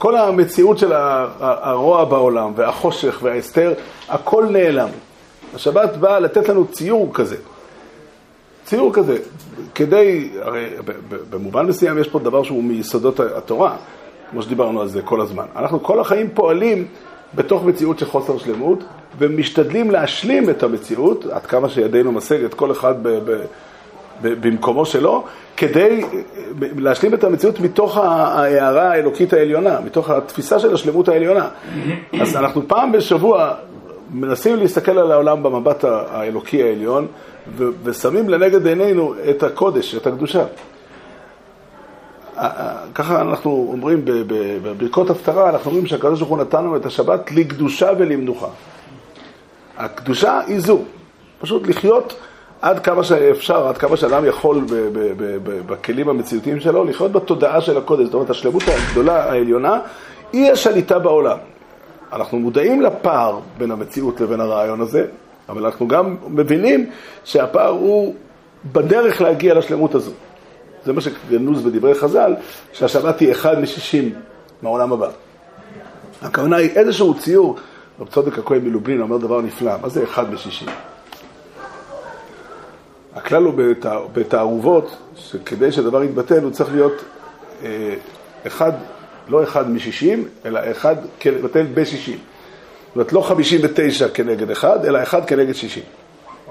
[0.00, 0.92] כל המציאות של
[1.40, 3.72] הרוע בעולם והחושך וההסתר,
[4.08, 4.88] הכל נעלם.
[5.54, 7.36] השבת באה לתת לנו ציור כזה.
[8.64, 9.18] ציור כזה,
[9.74, 10.66] כדי, הרי
[11.30, 13.76] במובן מסוים יש פה דבר שהוא מיסודות התורה,
[14.30, 15.44] כמו שדיברנו על זה כל הזמן.
[15.56, 16.86] אנחנו כל החיים פועלים
[17.34, 18.84] בתוך מציאות של חוסר שלמות,
[19.18, 23.44] ומשתדלים להשלים את המציאות, עד כמה שידינו משגת, כל אחד ב- ב-
[24.22, 25.24] במקומו שלו,
[25.56, 26.04] כדי
[26.60, 31.48] להשלים את המציאות מתוך ההערה האלוקית העליונה, מתוך התפיסה של השלמות העליונה.
[32.20, 33.54] אז אנחנו פעם בשבוע
[34.10, 37.06] מנסים להסתכל על העולם במבט האלוקי העליון,
[37.82, 40.44] ושמים לנגד עינינו את הקודש, את הקדושה.
[42.94, 47.90] ככה אנחנו אומרים בברכות הפטרה, אנחנו אומרים שהקדוש ברוך הוא נתן לנו את השבת לקדושה
[47.98, 48.48] ולמנוחה.
[49.78, 50.78] הקדושה היא זו,
[51.40, 52.20] פשוט לחיות
[52.62, 54.64] עד כמה שאפשר, עד כמה שאדם יכול
[55.66, 58.04] בכלים המציאותיים שלו, לחיות בתודעה של הקודש.
[58.04, 59.80] זאת אומרת, השלמות הגדולה, העליונה,
[60.32, 61.38] היא השליטה בעולם.
[62.12, 65.06] אנחנו מודעים לפער בין המציאות לבין הרעיון הזה,
[65.48, 66.90] אבל אנחנו גם מבינים
[67.24, 68.14] שהפער הוא
[68.72, 70.10] בדרך להגיע לשלמות הזו.
[70.84, 72.34] זה מה שגנוז בדברי חז"ל,
[72.72, 74.12] שהשבת היא אחד משישים
[74.62, 75.08] מהעולם הבא.
[76.22, 77.56] הכוונה היא איזשהו ציור,
[78.00, 80.68] רב צודק הכהן מלובלין אומר דבר נפלא, מה זה אחד משישים?
[83.14, 83.54] הכלל הוא
[84.12, 87.04] בתערובות, שכדי שדבר יתבטל הוא צריך להיות
[87.64, 87.94] אה,
[88.46, 88.72] אחד,
[89.28, 90.96] לא אחד משישים, אלא אחד
[91.42, 92.18] בטל בשישים.
[92.18, 95.82] זאת אומרת, לא חמישים ותשע כנגד אחד, אלא אחד כנגד שישים.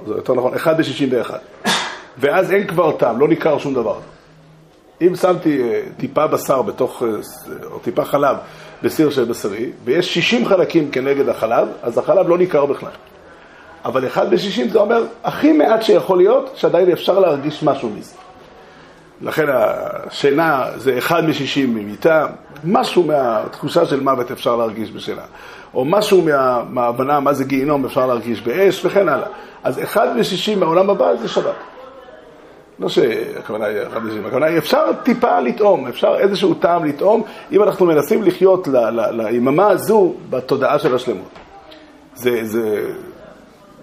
[0.08, 1.38] זה יותר נכון, אחד בשישים ואחד.
[2.18, 4.00] ואז אין כבר טעם, לא ניכר שום דבר.
[5.02, 7.08] אם שמתי אה, טיפה בשר בתוך, אה,
[7.72, 8.38] או טיפה חלב
[8.84, 12.92] בסיר של בשרי, ויש שישים חלקים כנגד החלב, אז החלב לא ניכר בכלל.
[13.86, 18.16] אבל אחד בשישים זה אומר הכי מעט שיכול להיות, שעדיין אפשר להרגיש משהו מזה.
[19.22, 22.28] לכן השינה זה אחד משישים ממיטה,
[22.64, 25.22] משהו מהתחושה של מוות אפשר להרגיש בשינה,
[25.74, 29.28] או משהו מה, מההבנה מה זה גיהינום אפשר להרגיש באש וכן הלאה.
[29.64, 31.56] אז אחד משישים מהעולם הבא זה שבת.
[32.80, 37.64] לא שהכוונה היא אחד משישים, הכוונה היא אפשר טיפה לטעום, אפשר איזשהו טעם לטעום, אם
[37.64, 38.68] אנחנו מנסים לחיות
[39.12, 41.30] ליממה הזו בתודעה של השלמות.
[42.16, 42.92] זה, זה,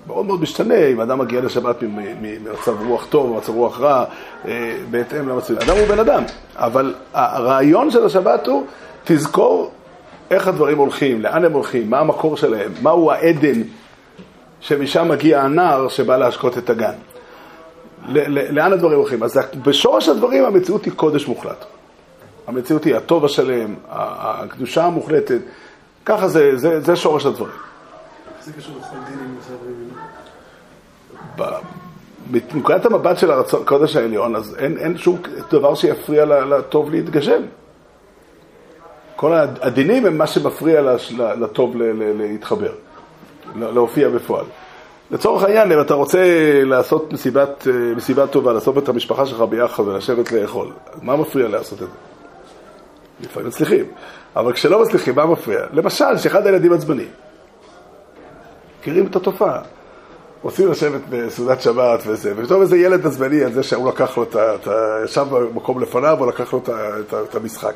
[0.07, 1.77] מאוד מאוד משתנה אם אדם מגיע לשבת
[2.21, 4.05] ממצב רוח טוב או מצב רוח רע,
[4.49, 5.55] אה, בהתאם למצב.
[5.59, 6.23] אדם הוא בן אדם,
[6.57, 8.67] אבל הרעיון של השבת הוא,
[9.05, 9.71] תזכור
[10.31, 13.63] איך הדברים הולכים, לאן הם הולכים, מה המקור שלהם, מהו העדן
[14.61, 16.95] שמשם מגיע הנער שבא להשקות את הגן.
[18.29, 19.23] לאן הדברים הולכים?
[19.23, 21.65] אז בשורש הדברים המציאות היא קודש מוחלט.
[22.47, 25.41] המציאות היא הטוב השלם, הקדושה המוחלטת,
[26.05, 27.53] ככה זה, זה, זה שורש הדברים.
[28.45, 29.37] זה קשור לכל דין עם
[32.31, 35.19] מנקודת המבט של הקודש העליון, אז אין, אין שום
[35.51, 37.43] דבר שיפריע לטוב להתגשם.
[39.17, 41.77] כל הדינים הם מה שמפריע לטוב
[42.19, 42.73] להתחבר,
[43.57, 44.45] להופיע בפועל.
[45.11, 46.19] לצורך העניין, אם אתה רוצה
[46.65, 50.73] לעשות מסיבת, מסיבת טובה, לעשות את המשפחה שלך ביחד ולשבת לאכול,
[51.03, 51.95] מה מפריע לעשות את זה?
[53.21, 53.85] לפעמים מצליחים,
[54.37, 55.61] אבל כשלא מצליחים, מה מפריע?
[55.73, 57.07] למשל, שאחד הילדים עצבני.
[58.81, 59.61] מכירים את התופעה.
[60.43, 64.37] רוצים לשבת בסעודת שבת וזה, ופתאום איזה ילד עצבני על זה שהוא לקח לו את
[64.37, 64.99] ה...
[65.05, 66.63] ישב במקום לפניו, הוא לקח לו
[67.29, 67.75] את המשחק.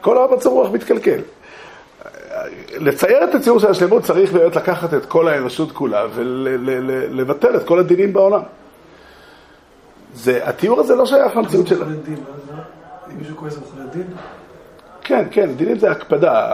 [0.00, 1.20] כל המצב רוח מתקלקל.
[2.76, 7.78] לצייר את הציור של השלמות צריך באמת לקחת את כל האנושות כולה ולבטל את כל
[7.78, 8.42] הדינים בעולם.
[10.14, 11.82] זה, התיאור הזה לא שייך למציאות של...
[11.82, 14.06] אם מישהו כועס על דין?
[15.02, 16.46] כן, כן, דינים זה הקפדה,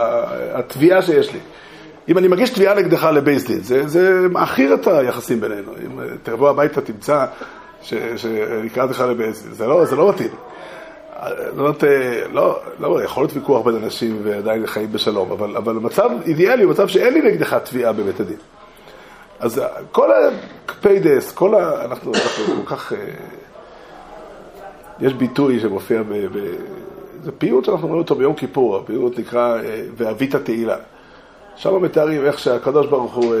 [0.53, 1.39] התביעה שיש לי.
[2.09, 5.71] אם אני מגיש תביעה נגדך לבייס דין, זה, זה מעכיר את היחסים בינינו.
[5.85, 7.25] אם תבוא הביתה, תמצא
[7.81, 10.31] שאני אקרא לך לבייס דין, זה לא, זה לא מתאים.
[11.23, 11.83] זאת אומרת,
[12.31, 16.71] לא, לא, יכול להיות ויכוח בין אנשים ועדיין חיים בשלום, אבל, אבל מצב אידיאלי הוא
[16.71, 18.37] מצב שאין לי נגדך תביעה בבית הדין.
[19.39, 20.09] אז כל
[20.67, 21.85] ה fights, כל ה...
[21.85, 22.93] אנחנו, אנחנו כל כך...
[22.93, 22.97] אה,
[24.99, 26.13] יש ביטוי שמופיע ב...
[26.13, 26.55] ב
[27.23, 30.75] זה פיוט שאנחנו אומרים אותו ביום כיפור, הפיוט נקרא אה, ואבית תהילה.
[31.57, 33.39] שם מתארים איך שהקדוש ברוך הוא, אה,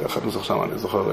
[0.00, 1.04] איך הנוסח שם, אני זוכר,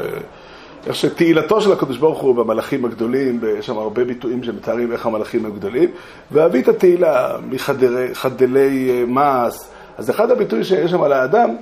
[0.88, 5.46] איך שתהילתו של הקדוש ברוך הוא במלאכים הגדולים, יש שם הרבה ביטויים שמתארים איך המלאכים
[5.46, 5.92] הם גדולים,
[6.32, 9.56] ואבית התהילה מחדלי מעש.
[9.98, 11.56] אז אחד הביטויים שיש שם על האדם,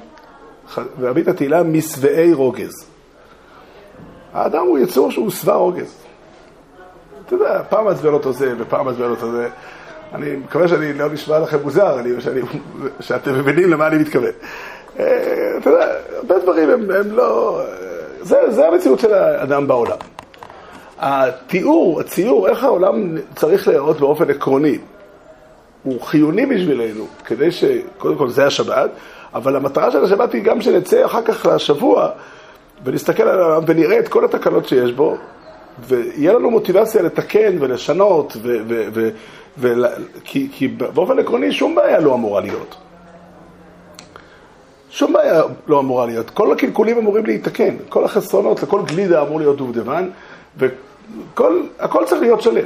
[1.00, 2.86] ואבית התהילה משבעי רוגז.
[4.34, 5.96] האדם הוא יצור שהוא שבע רוגז.
[7.26, 9.50] אתה יודע, פעם מעצבן אותו זה ופעם מעצבן אותו זה.
[10.16, 12.42] אני מקווה שאני לא נשמע לכם מוזר, אני, שאני,
[13.00, 14.32] שאתם מבינים למה אני מתכוון.
[15.00, 17.62] אה, אתה יודע, הרבה דברים הם, הם לא...
[18.22, 19.98] זה, זה המציאות של האדם בעולם.
[21.00, 24.78] התיאור, הציור, איך העולם צריך להיראות באופן עקרוני,
[25.84, 27.64] הוא חיוני בשבילנו, כדי ש...
[27.98, 28.90] קודם כל זה השבת,
[29.34, 32.10] אבל המטרה של השבת היא גם שנצא אחר כך לשבוע
[32.84, 35.18] ונסתכל על העולם ונראה את כל התקלות שיש בו,
[35.88, 39.10] ויהיה לנו מוטיבציה לתקן ולשנות, ו- ו- ו-
[39.58, 39.74] ו-
[40.24, 42.76] כי, כי באופן עקרוני שום בעיה לא אמורה להיות.
[44.90, 46.30] שום בעיה לא אמורה להיות.
[46.30, 50.10] כל הקלקולים אמורים להתקן, כל החסרונות, לכל גלידה אמור להיות דובדבן,
[50.58, 52.66] והכל צריך להיות שלם.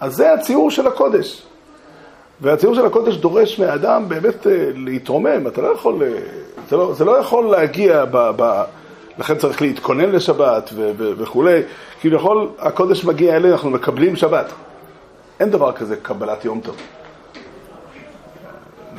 [0.00, 1.42] אז זה הציור של הקודש.
[2.40, 6.08] והציור של הקודש דורש מהאדם באמת אה, להתרומם, אתה לא יכול, אה,
[6.68, 8.62] זה לא, זה לא יכול להגיע, ב, ב,
[9.18, 11.62] לכן צריך להתכונן לשבת ו, ו, וכולי,
[12.00, 14.52] כביכול הקודש מגיע אלינו, אנחנו מקבלים שבת.
[15.40, 16.76] אין דבר כזה קבלת יום טוב.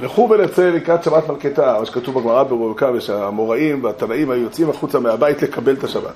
[0.02, 5.41] לכו ונצא לקראת שבת מלכתה, מה שכתוב בגמרא ברובקה, ושהאמוראים והתנאים היו יוצאים החוצה מהבית
[5.41, 6.13] לקבל את השבת.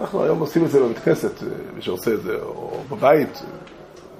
[0.00, 1.42] אנחנו היום עושים את זה בבית כנסת,
[1.74, 3.42] מי שעושה את זה, או בבית,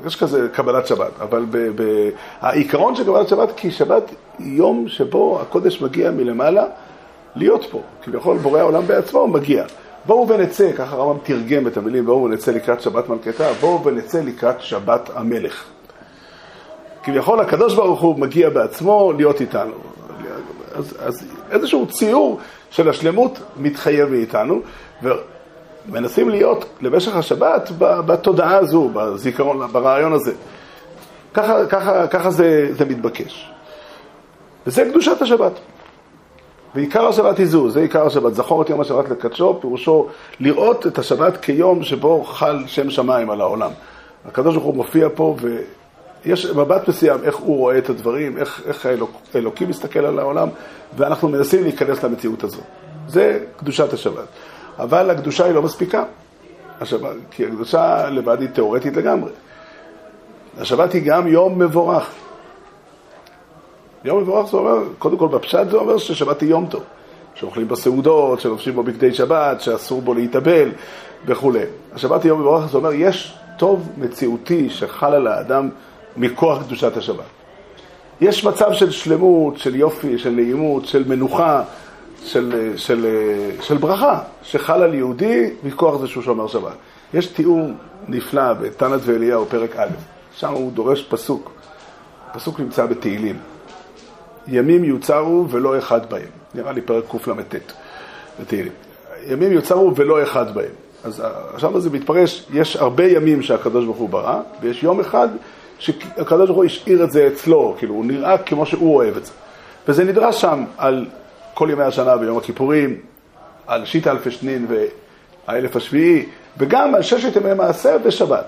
[0.07, 4.88] יש כזה קבלת שבת, אבל ב, ב, העיקרון של קבלת שבת, כי שבת היא יום
[4.88, 6.64] שבו הקודש מגיע מלמעלה
[7.35, 7.81] להיות פה.
[8.03, 9.64] כביכול בורא העולם בעצמו מגיע.
[10.07, 14.61] בואו ונצא, ככה הרמב"ם תרגם את המילים, בואו ונצא לקראת שבת מלכתה, בואו ונצא לקראת
[14.61, 15.65] שבת המלך.
[17.03, 19.75] כביכול הקדוש ברוך הוא מגיע בעצמו להיות איתנו.
[20.75, 22.39] אז, אז איזשהו ציור
[22.71, 24.61] של השלמות מתחייב מאיתנו,
[25.03, 30.33] ומנסים להיות למשך השבת בתודעה הזו, בזיכרון, ברעיון הזה.
[31.35, 33.51] ככה, ככה, ככה זה, זה מתבקש.
[34.67, 35.53] וזה קדושת השבת.
[36.74, 38.35] ועיקר השבת היא זו, זה עיקר השבת.
[38.35, 40.06] זכור את יום השבת לקדשו, פירושו
[40.40, 43.70] לראות את השבת כיום שבו חל שם שמיים על העולם.
[44.26, 45.37] הקדוש ברוך הוא מופיע פה
[46.24, 50.48] יש מבט מסוים איך הוא רואה את הדברים, איך, איך האלוק, האלוקים מסתכל על העולם,
[50.96, 52.61] ואנחנו מנסים להיכנס למציאות הזו.
[53.09, 54.26] זה קדושת השבת.
[54.78, 56.04] אבל הקדושה היא לא מספיקה.
[56.80, 59.30] השבת, כי הקדושה לבד היא תיאורטית לגמרי.
[60.59, 62.11] השבת היא גם יום מבורך.
[64.05, 66.83] יום מבורך זה אומר, קודם כל בפשט זה אומר ששבת היא יום טוב.
[67.35, 70.71] שאוכלים בסעודות, שלובשים בו בגדי שבת, שאסור בו להתאבל
[71.27, 71.63] וכולי.
[71.93, 75.69] השבת היא יום מבורך, זה אומר, יש טוב מציאותי שחל על האדם
[76.17, 77.25] מכוח קדושת השבת.
[78.21, 81.63] יש מצב של שלמות, של יופי, של נעימות, של מנוחה,
[82.25, 83.07] של, של,
[83.61, 86.75] של ברכה, שחל על יהודי מכוח זה שהוא שומר שבת.
[87.15, 87.71] יש תיאור
[88.09, 89.89] נפלא בתנת ואליהו, פרק א',
[90.37, 91.51] שם הוא דורש פסוק.
[92.31, 93.37] הפסוק נמצא בתהילים.
[94.48, 96.29] ימים יוצרו ולא אחד בהם.
[96.55, 97.55] נראה לי פרק קל"ט
[98.40, 98.72] בתהילים.
[99.26, 100.72] ימים יוצרו ולא אחד בהם.
[101.05, 101.22] אז
[101.55, 105.29] עכשיו זה מתפרש, יש הרבה ימים שהקדוש ברוך הוא ברא, ויש יום אחד
[105.79, 109.33] שהקדוש ברוך הוא השאיר את זה אצלו, כאילו הוא נראה כמו שהוא אוהב את זה.
[109.88, 111.07] וזה נדרש שם על
[111.55, 112.96] כל ימי השנה ביום הכיפורים,
[113.66, 116.26] על שיטה אלפי שנין והאלף השביעי,
[116.59, 118.44] וגם על ששת ימי מעשה ושבת.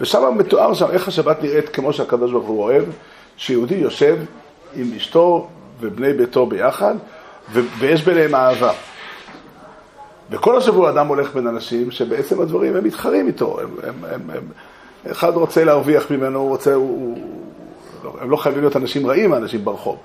[0.00, 2.84] ושם מתואר שם איך השבת נראית כמו שהקדוש ברוך הוא אוהב,
[3.36, 4.16] שיהודי יושב
[4.76, 5.48] עם אשתו
[5.80, 6.94] ובני ביתו ביחד,
[7.78, 8.72] ויש ביניהם אהבה.
[10.30, 14.42] וכל השבוע אדם הולך בין אנשים שבעצם הדברים הם מתחרים איתו, הם, הם, הם, הם,
[15.10, 17.16] אחד רוצה להרוויח ממנו, הוא רוצה, הוא,
[18.02, 19.98] הוא, הם לא חייבים להיות אנשים רעים, האנשים ברחוב.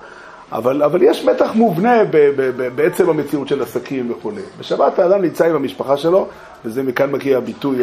[0.52, 4.32] אבל, אבל יש מתח מובנה ב, ב, ב, בעצם המציאות של עסקים וכו'.
[4.58, 6.28] בשבת האדם נמצא עם המשפחה שלו,
[6.64, 7.76] וזה מכאן מגיע הביטוי,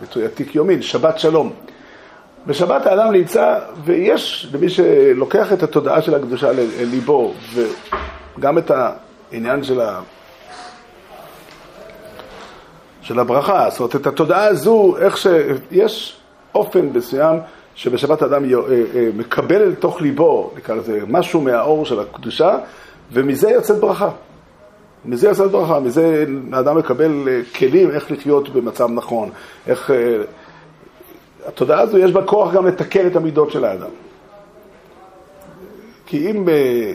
[0.00, 1.52] ביטוי עתיק יומין, שבת שלום.
[2.48, 7.34] בשבת האדם נמצא, ויש למי שלוקח את התודעה של הקדושה לליבו,
[8.38, 10.00] וגם את העניין של, ה...
[13.00, 16.16] של הברכה, זאת אומרת, את התודעה הזו, איך שיש
[16.54, 17.36] אופן מסוים
[17.74, 18.50] שבשבת האדם אה,
[18.94, 22.58] אה, מקבל לתוך ליבו, נקרא לזה, משהו מהאור של הקדושה,
[23.12, 24.10] ומזה יוצאת ברכה.
[25.04, 29.30] מזה יוצאת ברכה, מזה האדם מקבל אה, כלים איך לחיות במצב נכון,
[29.66, 29.90] איך...
[31.48, 33.90] התודעה הזו יש בה כוח גם לתקן את המידות של האדם.
[36.06, 36.48] כי אם,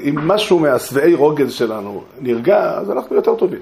[0.09, 3.59] אם משהו מהשבעי רוגז שלנו נרגע, אז אנחנו יותר טובים.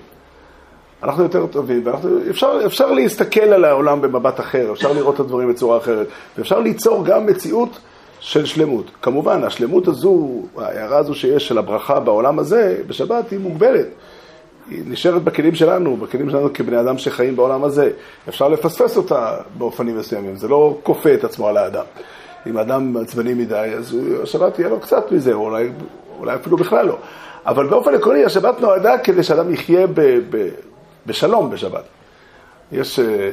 [1.04, 6.08] אנחנו יותר טובים, ואפשר להסתכל על העולם במבט אחר, אפשר לראות את הדברים בצורה אחרת,
[6.38, 7.80] ואפשר ליצור גם מציאות
[8.20, 8.86] של שלמות.
[9.02, 13.88] כמובן, השלמות הזו, ההערה הזו שיש של הברכה בעולם הזה, בשבת, היא מוגבלת.
[14.72, 17.92] היא נשארת בכלים שלנו, בכלים שלנו כבני אדם שחיים בעולם הזה.
[18.30, 21.86] אפשר לפספס אותה באופנים מסוימים, זה לא כופה את עצמו על האדם.
[22.48, 25.70] אם האדם עצבני מדי, אז השבת תהיה לו קצת מזה, או אולי,
[26.20, 26.98] אולי אפילו בכלל לא.
[27.46, 30.50] אבל באופן עקרוני, השבת נועדה כדי שאדם יחיה ב, ב,
[31.06, 31.84] בשלום בשבת.
[32.72, 33.32] יש אה,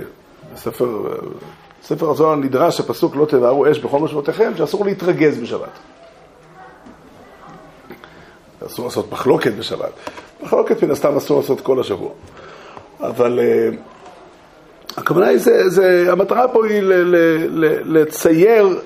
[0.54, 1.16] בספר, אה,
[1.82, 5.78] ספר הזוהר נדרש, הפסוק לא תבערו אש בכל משמעותיכם, שאסור להתרגז בשבת.
[8.66, 9.90] אסור לעשות מחלוקת בשבת.
[10.42, 12.10] מחלוקת מן הסתם אסור לעשות כל השבוע.
[13.00, 13.76] אבל uh,
[15.00, 17.16] הכוונה היא, זה, זה, המטרה פה היא ל, ל,
[17.48, 18.80] ל, לצייר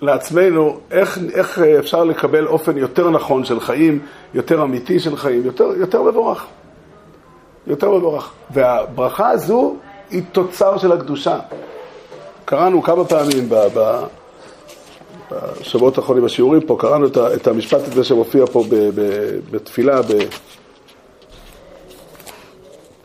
[0.00, 3.98] לעצמנו איך, איך אפשר לקבל אופן יותר נכון של חיים,
[4.34, 6.46] יותר אמיתי של חיים, יותר, יותר מבורך.
[7.66, 8.32] יותר מבורך.
[8.50, 9.76] והברכה הזו
[10.10, 11.38] היא תוצר של הקדושה.
[12.44, 14.04] קראנו כמה פעמים ב, ב,
[15.30, 19.00] בשבועות האחרונים בשיעורים פה, קראנו את, את המשפט הזה שמופיע פה ב, ב,
[19.50, 20.12] בתפילה, ב...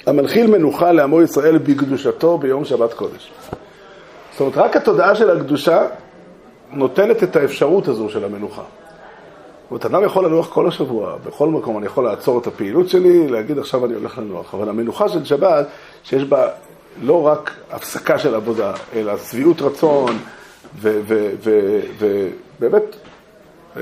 [0.06, 3.32] המנחיל מנוחה לעמו ישראל בקדושתו ביום שבת קודש.
[4.32, 5.88] זאת אומרת, רק התודעה של הקדושה
[6.72, 8.62] נותנת את האפשרות הזו של המנוחה.
[8.62, 13.28] זאת אומרת, אדם יכול לנוח כל השבוע, בכל מקום אני יכול לעצור את הפעילות שלי,
[13.28, 14.54] להגיד עכשיו אני הולך לנוח.
[14.54, 15.68] אבל המנוחה של שבת,
[16.04, 16.48] שיש בה
[17.02, 20.18] לא רק הפסקה של עבודה, אלא שביעות רצון,
[20.80, 22.84] ובאמת
[23.78, 23.82] אה,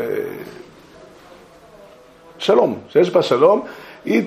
[2.37, 3.61] שלום, שיש בה שלום,
[4.05, 4.23] היא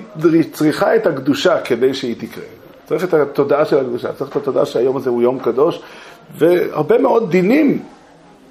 [0.51, 2.43] צריכה את הקדושה כדי שהיא תקרה.
[2.85, 5.81] צריך את התודעה של הקדושה, צריך את התודעה שהיום הזה הוא יום קדוש,
[6.37, 7.83] והרבה מאוד דינים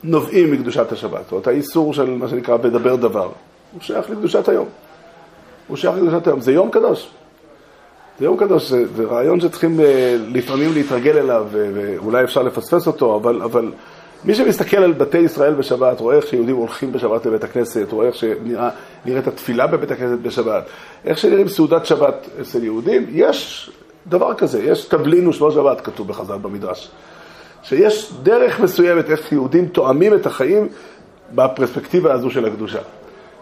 [0.03, 1.21] נובעים מקדושת השבת.
[1.23, 3.31] זאת אומרת, האיסור של מה שנקרא בדבר דבר,
[3.73, 4.67] הוא שייך לקדושת היום.
[5.69, 6.41] הוא שייך לקדושת היום.
[6.41, 7.11] זה יום קדוש.
[8.19, 13.17] זה יום קדוש, זה, זה רעיון שצריכים אה, לפעמים להתרגל אליו, ואולי אפשר לפספס אותו,
[13.17, 13.73] אבל, אבל
[14.25, 18.15] מי שמסתכל על בתי ישראל בשבת, רואה איך שיהודים הולכים בשבת לבית הכנסת, רואה איך
[18.15, 20.65] שנראית התפילה בבית הכנסת בשבת,
[21.05, 23.71] איך שנראים סעודת שבת אצל יהודים, יש
[24.07, 26.91] דבר כזה, יש תבלין ושמו שבת, כתוב בחז"ל במדרש.
[27.63, 30.69] שיש דרך מסוימת איך יהודים תואמים את החיים
[31.35, 32.81] בפרספקטיבה הזו של הקדושה.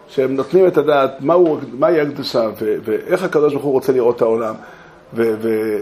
[0.07, 4.21] שהם נותנים את הדעת מהו, מהי הקדושה ו- ואיך הקדוש ברוך הוא רוצה לראות את
[4.21, 4.55] העולם
[5.13, 5.79] ו- ו-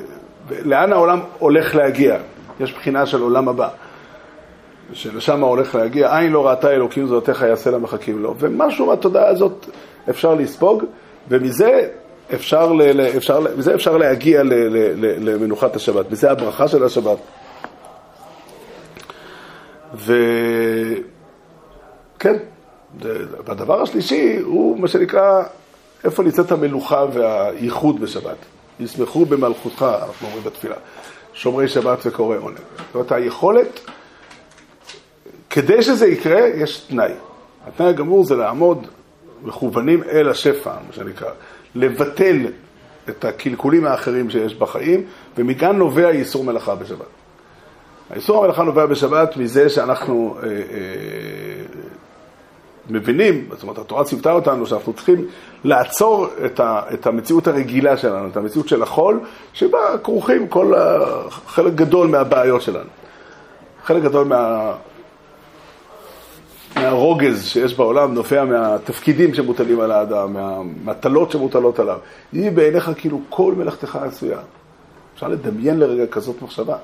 [0.48, 2.18] ולאן העולם הולך להגיע.
[2.60, 3.70] יש בחינה של עולם הבא,
[4.93, 6.17] שלשם הולך להגיע.
[6.17, 8.36] עין לא ראתה אלוקים זרועותיך יעשה למחכים לו.
[8.39, 9.65] ומשהו מהתודעה הזאת
[10.10, 10.84] אפשר לספוג,
[11.30, 11.88] ומזה
[12.34, 16.12] אפשר, ל- אפשר, מזה אפשר להגיע ל- ל- למנוחת השבת.
[16.12, 17.17] מזה הברכה של השבת.
[19.95, 21.04] וכן,
[23.45, 25.43] והדבר השלישי הוא מה שנקרא,
[26.04, 28.38] איפה נמצאת המלוכה והייחוד בשבת.
[28.80, 30.75] ישמחו במלכותך, אנחנו אומרים בתפילה.
[31.34, 32.58] שומרי שבת וקוראי עונג.
[32.58, 33.80] זאת אומרת, היכולת,
[35.50, 37.12] כדי שזה יקרה, יש תנאי.
[37.68, 38.88] התנאי הגמור זה לעמוד
[39.44, 41.30] מכוונים אל השפע, מה שנקרא.
[41.76, 42.46] לבטל
[43.10, 45.04] את הקלקולים האחרים שיש בחיים,
[45.38, 47.06] ומכאן נובע איסור מלאכה בשבת.
[48.10, 50.52] האיסור המלאכה נובע בשבת מזה שאנחנו אה, אה,
[52.90, 55.26] מבינים, זאת אומרת, התורה ציוותה אותנו שאנחנו צריכים
[55.64, 59.20] לעצור את, ה, את המציאות הרגילה שלנו, את המציאות של החול,
[59.54, 60.74] שבה כרוכים כל
[61.48, 62.90] חלק גדול מהבעיות שלנו.
[63.84, 64.74] חלק גדול מה,
[66.76, 71.98] מהרוגז שיש בעולם נובע מהתפקידים שמוטלים על האדם, מהמטלות שמוטלות עליו.
[72.32, 74.40] היא בעיניך כאילו כל מלאכתך עשויה.
[75.16, 76.78] אפשר לדמיין לרגע כזאת מחשבה.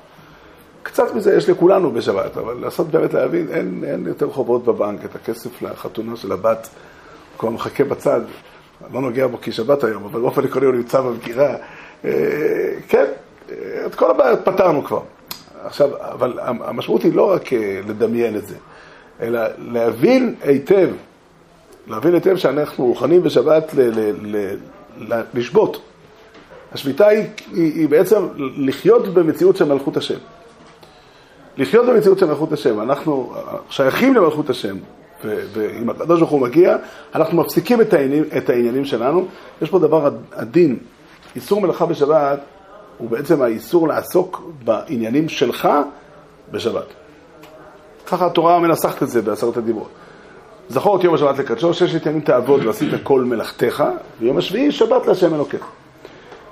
[0.82, 5.16] קצת מזה יש לכולנו בשבת, אבל לעשות באמת להבין, אין, אין יותר חובות בבנק, את
[5.16, 6.68] הכסף לחתונה של הבת,
[7.32, 8.20] הוא כבר מחכה בצד,
[8.92, 11.56] לא נוגע בו כי שבת היום, אבל באופן עקרוני הוא נמצא במגירה.
[12.04, 12.10] אה,
[12.88, 13.04] כן,
[13.86, 15.00] את כל הבעיות פתרנו כבר.
[15.64, 18.54] עכשיו, אבל המשמעות היא לא רק אה, לדמיין את זה,
[19.20, 20.88] אלא להבין היטב,
[21.86, 24.56] להבין היטב שאנחנו מוכנים בשבת ל- ל- ל-
[24.98, 25.82] ל- לשבות.
[26.72, 30.18] השביתה היא, היא, היא בעצם לחיות במציאות של מלכות השם.
[31.56, 32.80] לחיות במציאות של מלכות השם.
[32.80, 33.34] אנחנו
[33.70, 34.76] שייכים למלכות השם,
[35.24, 36.76] ואם הקדוש ברוך הוא מגיע,
[37.14, 39.26] אנחנו מפסיקים את העניינים, את העניינים שלנו.
[39.62, 40.76] יש פה דבר עדין.
[41.36, 42.40] איסור מלאכה בשבת
[42.98, 45.68] הוא בעצם האיסור לעסוק בעניינים שלך
[46.50, 46.86] בשבת.
[48.06, 49.88] ככה התורה מנסחת את זה בעשרת הדיברות.
[50.68, 53.84] זכור את יום השבת לקדשו, ששת ימים תעבוד ועשית כל מלאכתך,
[54.20, 55.64] ויום השביעי שבת להשם אלוקיך.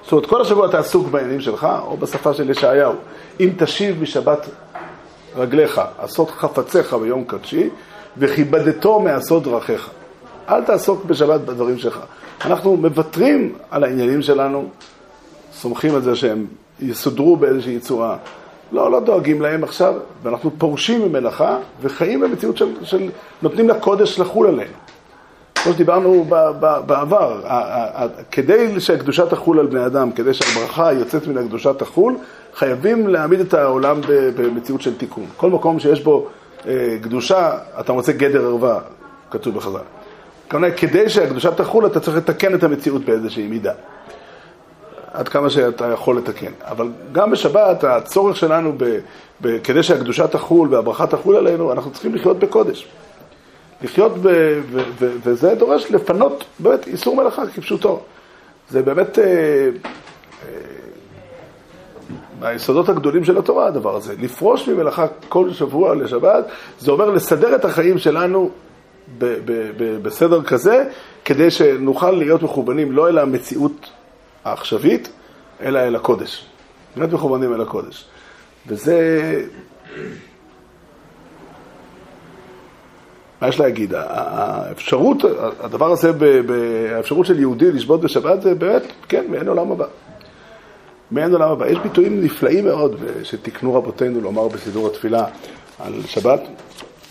[0.03, 2.93] זאת אומרת, כל השבוע אתה עסוק בעניינים שלך, או בשפה של ישעיהו,
[3.41, 4.49] אם תשיב משבת
[5.37, 7.69] רגליך, עשות חפציך ביום קדשי,
[8.19, 9.91] וכיבדתו מעשות דרכיך.
[10.49, 12.01] אל תעסוק בשבת בדברים שלך.
[12.45, 14.69] אנחנו מוותרים על העניינים שלנו,
[15.53, 16.47] סומכים על זה שהם
[16.81, 18.17] יסודרו באיזושהי צורה.
[18.73, 23.11] לא, לא דואגים להם עכשיו, ואנחנו פורשים ממלאכה וחיים במציאות של, של
[23.43, 24.73] נותנים לקודש לחול עלינו.
[25.55, 26.25] כמו שדיברנו
[26.87, 27.41] בעבר,
[28.31, 32.17] כדי שהקדושה תחול על בני אדם, כדי שהברכה יוצאת מן הקדושה תחול,
[32.55, 34.01] חייבים להעמיד את העולם
[34.37, 35.27] במציאות של תיקון.
[35.37, 36.27] כל מקום שיש בו
[36.67, 38.79] אה, קדושה, אתה מוצא גדר ערווה,
[39.31, 39.79] כתוב בחז"ל.
[40.77, 43.73] כדי שהקדושה תחול, אתה צריך לתקן את המציאות באיזושהי מידה.
[45.15, 46.53] עד כמה שאתה יכול לתקן.
[46.63, 48.99] אבל גם בשבת, הצורך שלנו, ב,
[49.41, 52.87] ב, כדי שהקדושה תחול והברכה תחול עלינו, אנחנו צריכים לחיות בקודש.
[53.83, 54.27] לחיות, ב,
[54.71, 58.01] ו, ו, וזה דורש לפנות, באמת, איסור מלאכה כפשוטו.
[58.71, 59.69] זה באמת אה, אה,
[62.41, 64.15] מהיסודות הגדולים של התורה הדבר הזה.
[64.19, 66.45] לפרוש ממלאכה כל שבוע לשבת,
[66.79, 68.51] זה אומר לסדר את החיים שלנו
[69.19, 70.85] ב, ב, ב, בסדר כזה,
[71.25, 73.91] כדי שנוכל להיות מכוונים לא אל המציאות
[74.45, 75.09] העכשווית,
[75.61, 76.47] אלא אל הקודש.
[76.97, 78.05] באמת מכוונים אל הקודש.
[78.67, 79.45] וזה...
[83.41, 83.95] מה יש להגיד?
[83.97, 85.25] האפשרות,
[85.61, 86.11] הדבר הזה,
[86.97, 89.87] האפשרות של יהודי לשבות בשבת זה באמת, כן, מעין עולם הבא.
[91.11, 91.67] מעין עולם הבא.
[91.67, 95.25] יש ביטויים נפלאים מאוד שתיקנו רבותינו לומר בסידור התפילה
[95.79, 96.41] על שבת,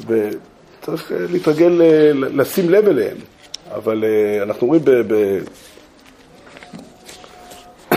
[0.07, 1.81] וצריך להתרגל
[2.13, 3.17] לשים לב אליהם.
[3.75, 4.83] אבל אה, אנחנו אומרים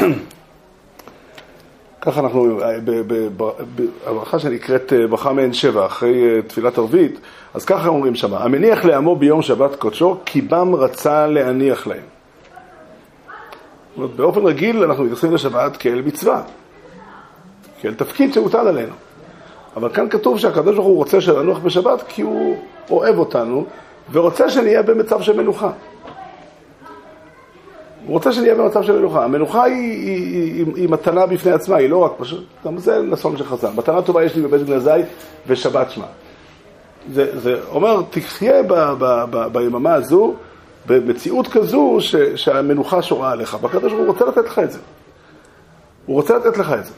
[2.01, 2.79] ככה אנחנו, אה,
[4.07, 7.21] בברכה שנקראת אה, ברכה מעין שבע, אחרי אה, תפילת ערבית,
[7.55, 12.03] אז ככה אומרים שם, המניח לעמו ביום שבת קודשו, כי בם רצה להניח להם.
[14.17, 16.43] באופן רגיל אנחנו מתייחסים לשבת כאל מצווה,
[17.81, 18.93] כאל תפקיד שהוטל עלינו.
[19.77, 22.57] אבל כאן כתוב שהקדוש ברוך הוא רוצה שננוח בשבת כי הוא
[22.91, 23.67] אוהב אותנו
[24.13, 25.71] ורוצה שנהיה במצב של מנוחה.
[28.07, 29.25] הוא רוצה שנהיה במצב של מנוחה.
[29.25, 33.37] המנוחה היא, היא, היא, היא, מתנה בפני עצמה, היא לא רק פשוט, גם זה נסון
[33.37, 33.71] של חז"ל.
[33.77, 34.91] מתנה טובה יש לי בבית גנזי
[35.47, 36.07] ושבת שמע.
[37.13, 40.35] זה, זה אומר, תחיה ב, ב, ב, ביממה הזו,
[40.87, 43.57] במציאות כזו ש, שהמנוחה שורה עליך.
[43.61, 44.79] והקדוש ברוך הוא רוצה לתת לך את זה.
[46.07, 46.93] הוא רוצה לתת לך את זה.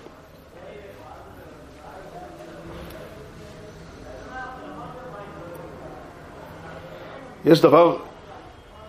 [7.44, 7.96] יש דבר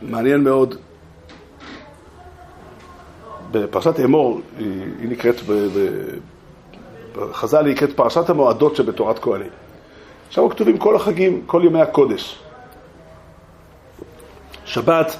[0.01, 0.75] מעניין מאוד
[3.51, 5.35] בפרשת אמור, היא, היא נקראת,
[7.15, 9.49] בחז"ל היא נקראת פרשת המועדות שבתורת כהנים.
[10.29, 12.39] שם כתובים כל החגים, כל ימי הקודש.
[14.65, 15.15] שבת,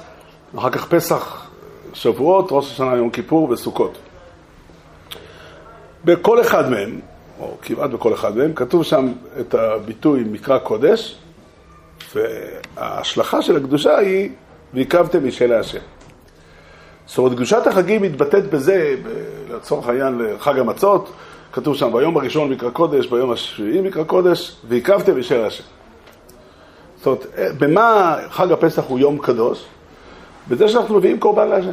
[0.58, 1.50] אחר כך פסח,
[1.92, 3.98] שבועות, ראש השנה, יום כיפור וסוכות.
[6.04, 7.00] בכל אחד מהם,
[7.40, 11.18] או כמעט בכל אחד מהם, כתוב שם את הביטוי מקרא קודש,
[12.14, 14.30] וההשלכה של הקדושה היא,
[14.74, 15.78] והקרבתם אישה להשם.
[17.10, 18.96] זאת אומרת, קדושת החגים מתבטאת בזה,
[19.50, 21.10] לצורך העניין, לחג המצות,
[21.52, 25.64] כתוב שם, ביום הראשון מקרא קודש, ביום השביעי מקרא קודש, והקרבתם אישר השם.
[26.96, 27.26] זאת אומרת,
[27.58, 29.64] במה חג הפסח הוא יום קדוש?
[30.48, 31.70] בזה שאנחנו מביאים קורבן להשם.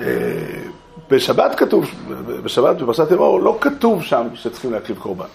[0.00, 0.06] אה,
[1.10, 1.84] בשבת כתוב,
[2.44, 5.26] בשבת, בפרשת אמור, לא כתוב שם שצריכים להקריב קורבן.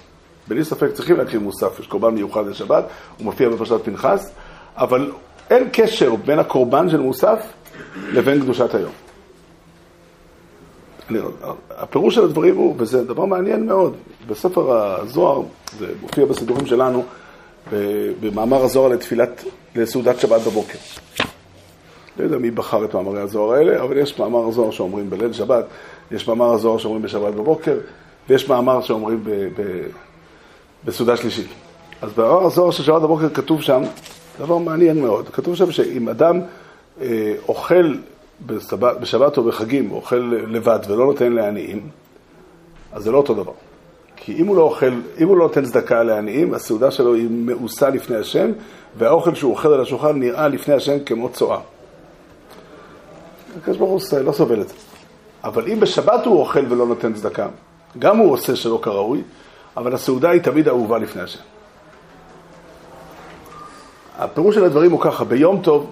[0.48, 2.84] בלי ספק צריכים להקריב מוסף, יש קורבן מיוחד לשבת,
[3.18, 4.32] הוא מופיע בפרשת פנחס,
[4.76, 5.12] אבל
[5.50, 7.40] אין קשר בין הקורבן של מוסף
[8.14, 8.92] לבין קדושת היום.
[11.70, 13.96] הפירוש של הדברים הוא, וזה דבר מעניין מאוד,
[14.28, 15.42] בספר הזוהר,
[15.80, 17.04] זה מופיע בסידורים שלנו,
[18.20, 19.44] במאמר הזוהר לתפילת,
[19.76, 20.78] לסעודת שבת בבוקר.
[22.18, 25.66] לא יודע מי בחר את מאמרי הזוהר האלה, אבל יש מאמר הזוהר שאומרים בליל שבת,
[26.12, 27.78] יש מאמר הזוהר שאומרים בשבת בבוקר,
[28.30, 29.24] ויש מאמר שאומרים
[30.86, 31.48] בסעודה שלישית.
[32.02, 33.84] אז במאמר הזוהר של שבת בבוקר כתוב שם
[34.40, 35.30] דבר מעניין מאוד.
[35.30, 36.40] כתוב שם שאם אדם
[37.02, 37.96] אה, אוכל
[38.46, 41.82] בשבת, בשבת או בחגים, אוכל לבד ולא נותן לעניים,
[42.94, 43.52] אז זה לא אותו דבר.
[44.16, 47.90] כי אם הוא לא אוכל, אם הוא לא נותן צדקה לעניים, הסעודה שלו היא מאוסה
[47.90, 48.52] לפני השם,
[48.98, 51.60] והאוכל שהוא אוכל על השולחן נראה לפני השם כמו צואה.
[53.58, 54.76] הקדוש ברוך הוא לא סובל את זה.
[55.44, 57.48] אבל אם בשבת הוא אוכל ולא נותן צדקה,
[58.00, 59.22] גם הוא עושה שלא כראוי,
[59.78, 61.40] אבל הסעודה היא תמיד אהובה לפני השם.
[64.20, 65.92] הפירוש של הדברים הוא ככה, ביום טוב,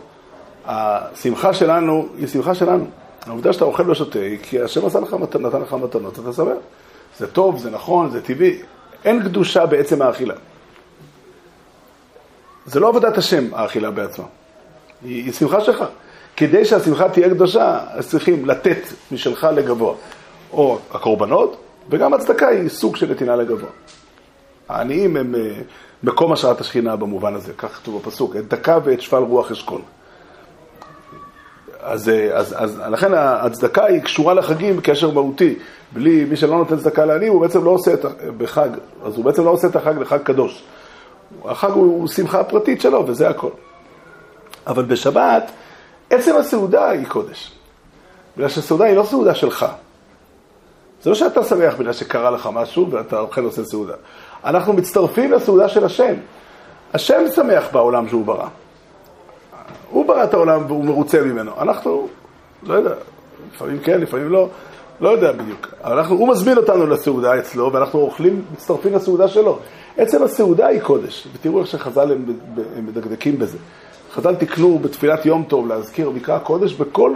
[0.65, 2.85] השמחה שלנו היא שמחה שלנו.
[3.25, 6.57] העובדה שאתה אוכל ושותה היא כי השם עשה לך, נתן לך מתנות, אתה שמח.
[7.17, 8.59] זה טוב, זה נכון, זה טבעי.
[9.05, 10.33] אין קדושה בעצם האכילה.
[12.65, 14.25] זה לא עבודת השם, האכילה בעצמה.
[15.03, 15.83] היא, היא שמחה שלך.
[16.37, 18.79] כדי שהשמחה תהיה קדושה, אז צריכים לתת
[19.11, 19.93] משלך לגבוה.
[20.53, 21.57] או הקורבנות,
[21.89, 23.69] וגם הצדקה היא סוג של נתינה לגבוה.
[24.69, 25.53] העניים הם אה,
[26.03, 29.81] מקום השראת השכינה במובן הזה, כך כתוב בפסוק, את דקה ואת שפל רוח אשכול.
[31.79, 35.55] אז, אה, אז, אז לכן הצדקה היא קשורה לחגים בקשר מהותי.
[35.93, 38.05] בלי, מי שלא נותן צדקה לעניים, הוא בעצם לא עושה את
[38.37, 38.69] בחג,
[39.05, 40.63] אז הוא בעצם לא עושה את החג לחג קדוש.
[41.45, 43.49] החג הוא, הוא שמחה פרטית שלו, וזה הכל.
[44.67, 45.51] אבל בשבת,
[46.09, 47.51] עצם הסעודה היא קודש.
[48.37, 49.65] בגלל שהסעודה היא לא סעודה שלך.
[51.03, 53.93] זה לא שאתה שמח בגלל שקרה לך משהו ואתה אוכל עושה סעודה.
[54.45, 56.13] אנחנו מצטרפים לסעודה של השם.
[56.93, 58.47] השם שמח בעולם שהוא ברא.
[59.89, 61.51] הוא ברא את העולם והוא מרוצה ממנו.
[61.61, 62.07] אנחנו,
[62.63, 62.93] לא יודע,
[63.53, 64.49] לפעמים כן, לפעמים לא,
[65.01, 65.67] לא יודע בדיוק.
[65.83, 69.59] אנחנו, הוא מזמין אותנו לסעודה אצלו ואנחנו אוכלים, מצטרפים לסעודה שלו.
[69.97, 72.25] עצם הסעודה היא קודש, ותראו איך שחז"ל הם,
[72.77, 73.57] הם מדקדקים בזה.
[74.13, 77.13] חז"ל תקנו בתפילת יום טוב להזכיר מקרא קודש בכל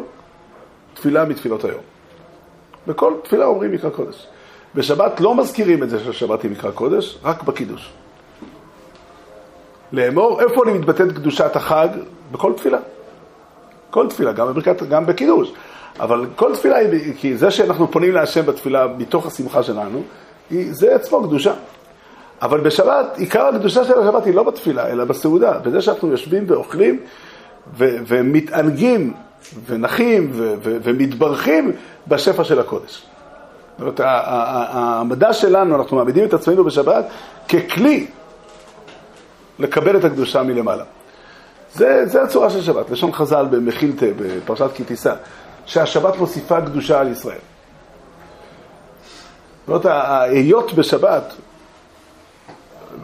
[0.94, 1.82] תפילה מתפילות היום.
[2.88, 4.28] בכל תפילה אומרים מקרא קודש.
[4.76, 7.92] בשבת לא מזכירים את זה ששבת היא מקרא קודש, רק בקידוש.
[9.92, 11.88] לאמור, איפה אני מתבטאת קדושת החג?
[12.32, 12.78] בכל תפילה.
[13.90, 15.54] כל תפילה, גם בברכת, גם בקידוש.
[16.00, 20.04] אבל כל תפילה היא, כי זה שאנחנו פונים להשם בתפילה מתוך השמחה שלנו,
[20.50, 21.54] היא, זה עצמו קדושה.
[22.42, 25.60] אבל בשבת, עיקר הקדושה של השבת היא לא בתפילה, אלא בסעודה.
[25.60, 27.00] בזה שאנחנו יושבים ואוכלים
[27.78, 29.14] ו- ומתענגים
[29.66, 31.72] ונחים ו- ו- ומתברכים
[32.08, 33.11] בשפע של הקודש.
[33.80, 37.06] זאת אומרת, המדע שלנו, אנחנו מעמידים את עצמנו בשבת
[37.50, 38.08] ככלי
[39.60, 40.84] לקבל את הקדושה מלמעלה.
[41.74, 45.14] זה, זה הצורה של שבת, לשון חז"ל במחילתא, בפרשת כי תישא,
[45.66, 47.38] שהשבת מוסיפה קדושה על ישראל.
[49.62, 51.34] זאת אומרת, ההיות בשבת,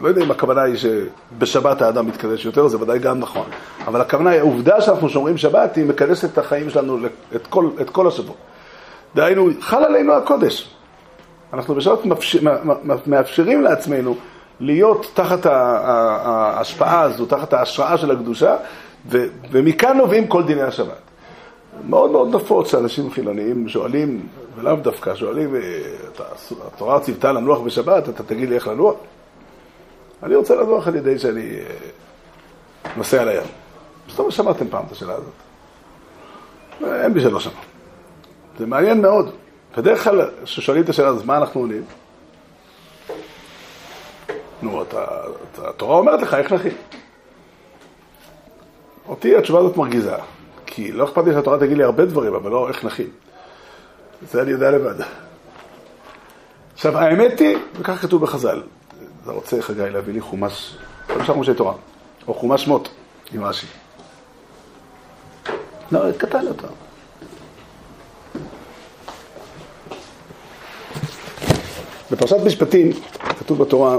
[0.00, 3.46] לא יודע אם הכוונה היא שבשבת האדם מתקדש יותר, זה ודאי גם נכון,
[3.86, 6.98] אבל הכוונה היא, העובדה שאנחנו שומרים שבת, היא מקדשת את החיים שלנו,
[7.36, 8.34] את כל, את כל השבוע.
[9.14, 10.74] דהיינו, חל עלינו הקודש.
[11.52, 12.40] אנחנו מאפשר,
[13.06, 14.14] מאפשרים לעצמנו
[14.60, 18.56] להיות תחת ההשפעה הזו, תחת ההשראה של הקדושה,
[19.50, 20.98] ומכאן נובעים כל דיני השבת.
[21.88, 25.60] מאוד מאוד נפוץ שאנשים חילוניים שואלים, ולאו דווקא, שואלים, אה,
[26.66, 28.94] התורה ציוותה לנוח בשבת, אתה תגיד לי איך לנוח?
[30.22, 31.64] אני רוצה לנוח על ידי שאני אה,
[32.96, 33.42] נוסע לים.
[34.08, 35.32] בסדר, שמעתם פעם את השאלה הזאת.
[37.02, 37.67] אין בי שלא שמע.
[38.58, 39.30] זה מעניין מאוד.
[39.76, 41.84] בדרך כלל, כששואלים את השאלה הזאת, מה אנחנו עונים?
[44.62, 45.04] נו, אתה,
[45.52, 46.72] אתה, התורה אומרת לך איך נכין.
[49.08, 50.14] אותי התשובה הזאת מרגיזה,
[50.66, 53.08] כי לא אכפת לי שהתורה תגיד לי הרבה דברים, אבל לא איך נכין.
[54.30, 55.04] זה אני יודע לבד.
[56.74, 58.62] עכשיו, האמת היא, וכך כתוב בחז"ל,
[59.22, 61.74] אתה רוצה, חגי, להביא לי חומש, חמישה חומשי תורה,
[62.28, 62.88] או חומש שמות,
[63.32, 63.66] עם רש"י.
[65.92, 66.68] לא, קטן יותר.
[72.10, 72.90] בפרשת משפטים
[73.38, 73.96] כתוב בתורה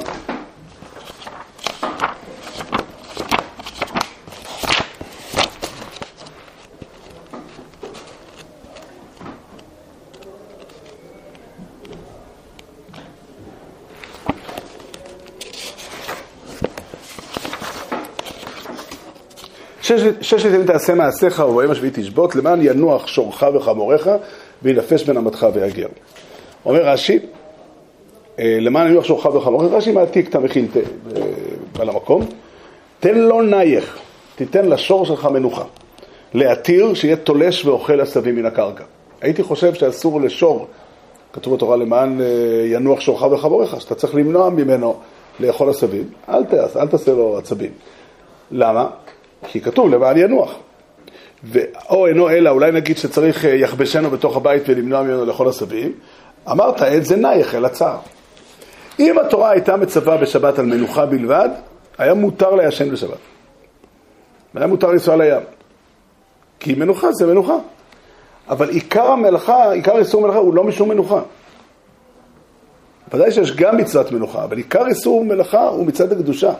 [20.21, 24.07] ששת ימים תעשה מעשיך וביום השביעי תשבות למען ינוח שורך וחמורך
[24.63, 25.87] וינפש בין אמתך ויגר.
[26.65, 27.19] אומר רש"י,
[28.39, 30.67] אה, למען ינוח שורך וחמורך, רש"י מעתיק את המכיל
[31.79, 32.25] על המקום,
[32.99, 33.97] תן לו נייך,
[34.35, 35.63] תיתן לשור שלך מנוחה,
[36.33, 38.83] להתיר שיהיה תולש ואוכל עשבים מן הקרקע.
[39.21, 40.67] הייתי חושב שאסור לשור,
[41.33, 42.25] כתוב בתורה למען אה,
[42.65, 44.99] ינוח שורך וחמורך, שאתה צריך למנוע ממנו
[45.39, 47.71] לאכול עשבים, אל תעשה, אל תעשה לו עצבים.
[48.51, 48.87] למה?
[49.47, 50.55] כי כתוב למען ינוח.
[51.89, 55.91] או אינו אלא, אולי נגיד שצריך אה, יחבשנו בתוך הבית ולמנוע ממנו לאכול עשבים,
[56.51, 57.97] אמרת עת זה נייך אל הצער.
[58.99, 61.49] אם התורה הייתה מצווה בשבת על מנוחה בלבד,
[61.97, 63.17] היה מותר לישן בשבת.
[64.55, 65.41] היה מותר לנסוע לים.
[66.59, 67.55] כי מנוחה זה מנוחה.
[68.49, 71.21] אבל עיקר המלאכה, עיקר איסור מלאכה הוא לא משום מנוחה.
[73.13, 76.53] ודאי שיש גם מצוות מנוחה, אבל עיקר איסור מלאכה הוא מצד הקדושה.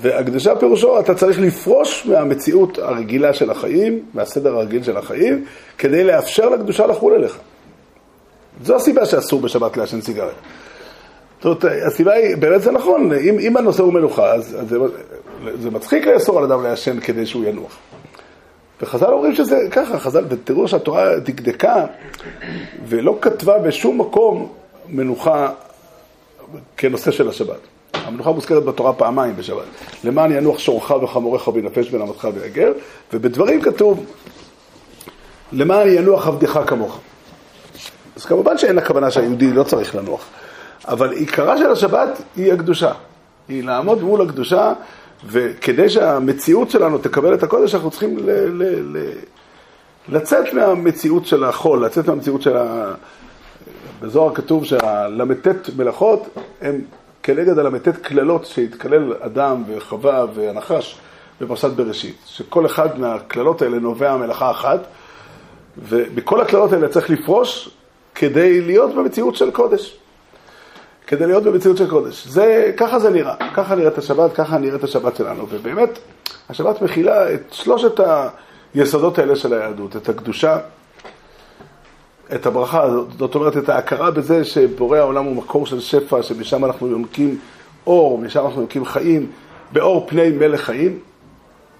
[0.00, 5.44] והקדושה פירושו, אתה צריך לפרוש מהמציאות הרגילה של החיים, מהסדר הרגיל של החיים,
[5.78, 7.38] כדי לאפשר לקדושה לחול אליך.
[8.64, 10.32] זו הסיבה שאסור בשבת לעשן סיגריה.
[11.42, 14.78] זאת אומרת, הסיבה היא, באמת זה נכון, אם, אם הנושא הוא מנוחה, אז, אז זה,
[15.60, 17.78] זה מצחיק לאסור על אדם לעשן כדי שהוא ינוח.
[18.82, 21.86] וחז"ל אומרים שזה ככה, חז"ל, ותראו שהתורה דקדקה
[22.86, 24.52] ולא כתבה בשום מקום
[24.88, 25.48] מנוחה
[26.76, 27.60] כנושא של השבת.
[27.94, 29.64] המנוחה מוזכרת בתורה פעמיים בשבת.
[30.04, 32.72] למען ינוח שורך וחמורך וינפש בין אמתך ויגר,
[33.12, 34.04] ובדברים כתוב,
[35.52, 37.00] למען ינוח עבדך כמוך.
[38.20, 40.24] אז כמובן שאין הכוונה שהיהודי לא צריך לנוח,
[40.88, 42.92] אבל עיקרה של השבת היא הקדושה.
[43.48, 44.72] היא לעמוד מול הקדושה,
[45.26, 49.18] וכדי שהמציאות שלנו תקבל את הקודש, אנחנו צריכים ל- ל- ל-
[50.08, 52.92] לצאת מהמציאות של החול, לצאת מהמציאות של ה...
[54.00, 56.28] בזוהר כתוב שהל"ט מלאכות
[56.60, 56.80] הם
[57.22, 60.98] כנגד הל"ט קללות שהתקלל אדם וחווה ונחש
[61.40, 64.80] בפרשת בראשית, שכל אחד מהקללות האלה נובע מלאכה אחת,
[65.78, 67.70] ובכל הקללות האלה צריך לפרוש
[68.20, 69.96] כדי להיות במציאות של קודש.
[71.06, 72.26] כדי להיות במציאות של קודש.
[72.26, 75.98] זה, ככה זה נראה, ככה נראית השבת, ככה נראית השבת שלנו, ובאמת,
[76.48, 78.00] השבת מכילה את שלושת
[78.74, 80.58] היסודות האלה של היהדות, את הקדושה,
[82.34, 86.88] את הברכה זאת אומרת, את ההכרה בזה שבורא העולם הוא מקור של שפע, שמשם אנחנו
[86.88, 87.38] יונקים
[87.86, 89.30] אור, משם אנחנו יונקים חיים,
[89.72, 90.98] באור פני מלך חיים,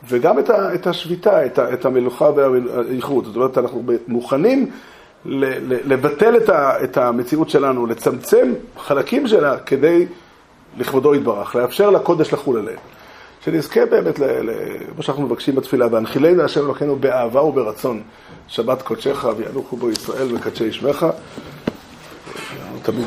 [0.09, 0.39] וגם
[0.75, 3.25] את, השביתה, את, את המלוכה והאיכות.
[3.25, 4.71] זאת אומרת, אנחנו מוכנים
[5.25, 6.51] לבטל את,
[6.85, 10.07] את המציאות שלנו, לצמצם חלקים שלה כדי
[10.79, 12.79] לכבודו יתברך, לאפשר לקודש לחול עליהם.
[13.45, 14.21] שנזכה באמת,
[14.95, 18.03] כמו שאנחנו מבקשים בתפילה, והנחילנו השם אלוקינו באהבה וברצון,
[18.49, 21.07] שבת קודשך וינוחו בו ישראל וקדשי שמך.
[22.83, 23.07] תמיד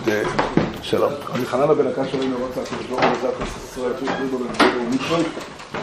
[0.81, 1.11] שלום.
[1.29, 4.43] רבי חננה בן הקש אומרים הקדוש ברוך הוא זק ישראל תשבו בו
[4.81, 5.25] ומצוות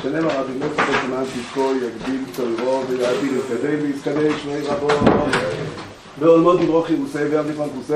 [0.02, 4.88] שנאמר רבי נפש למען תזכו יגדיל תוירו ויעדיל יתקדם ויזקדש ויהי רבו
[6.20, 7.88] בעולמות יברוך יבוסי ויעמליך מלכוסי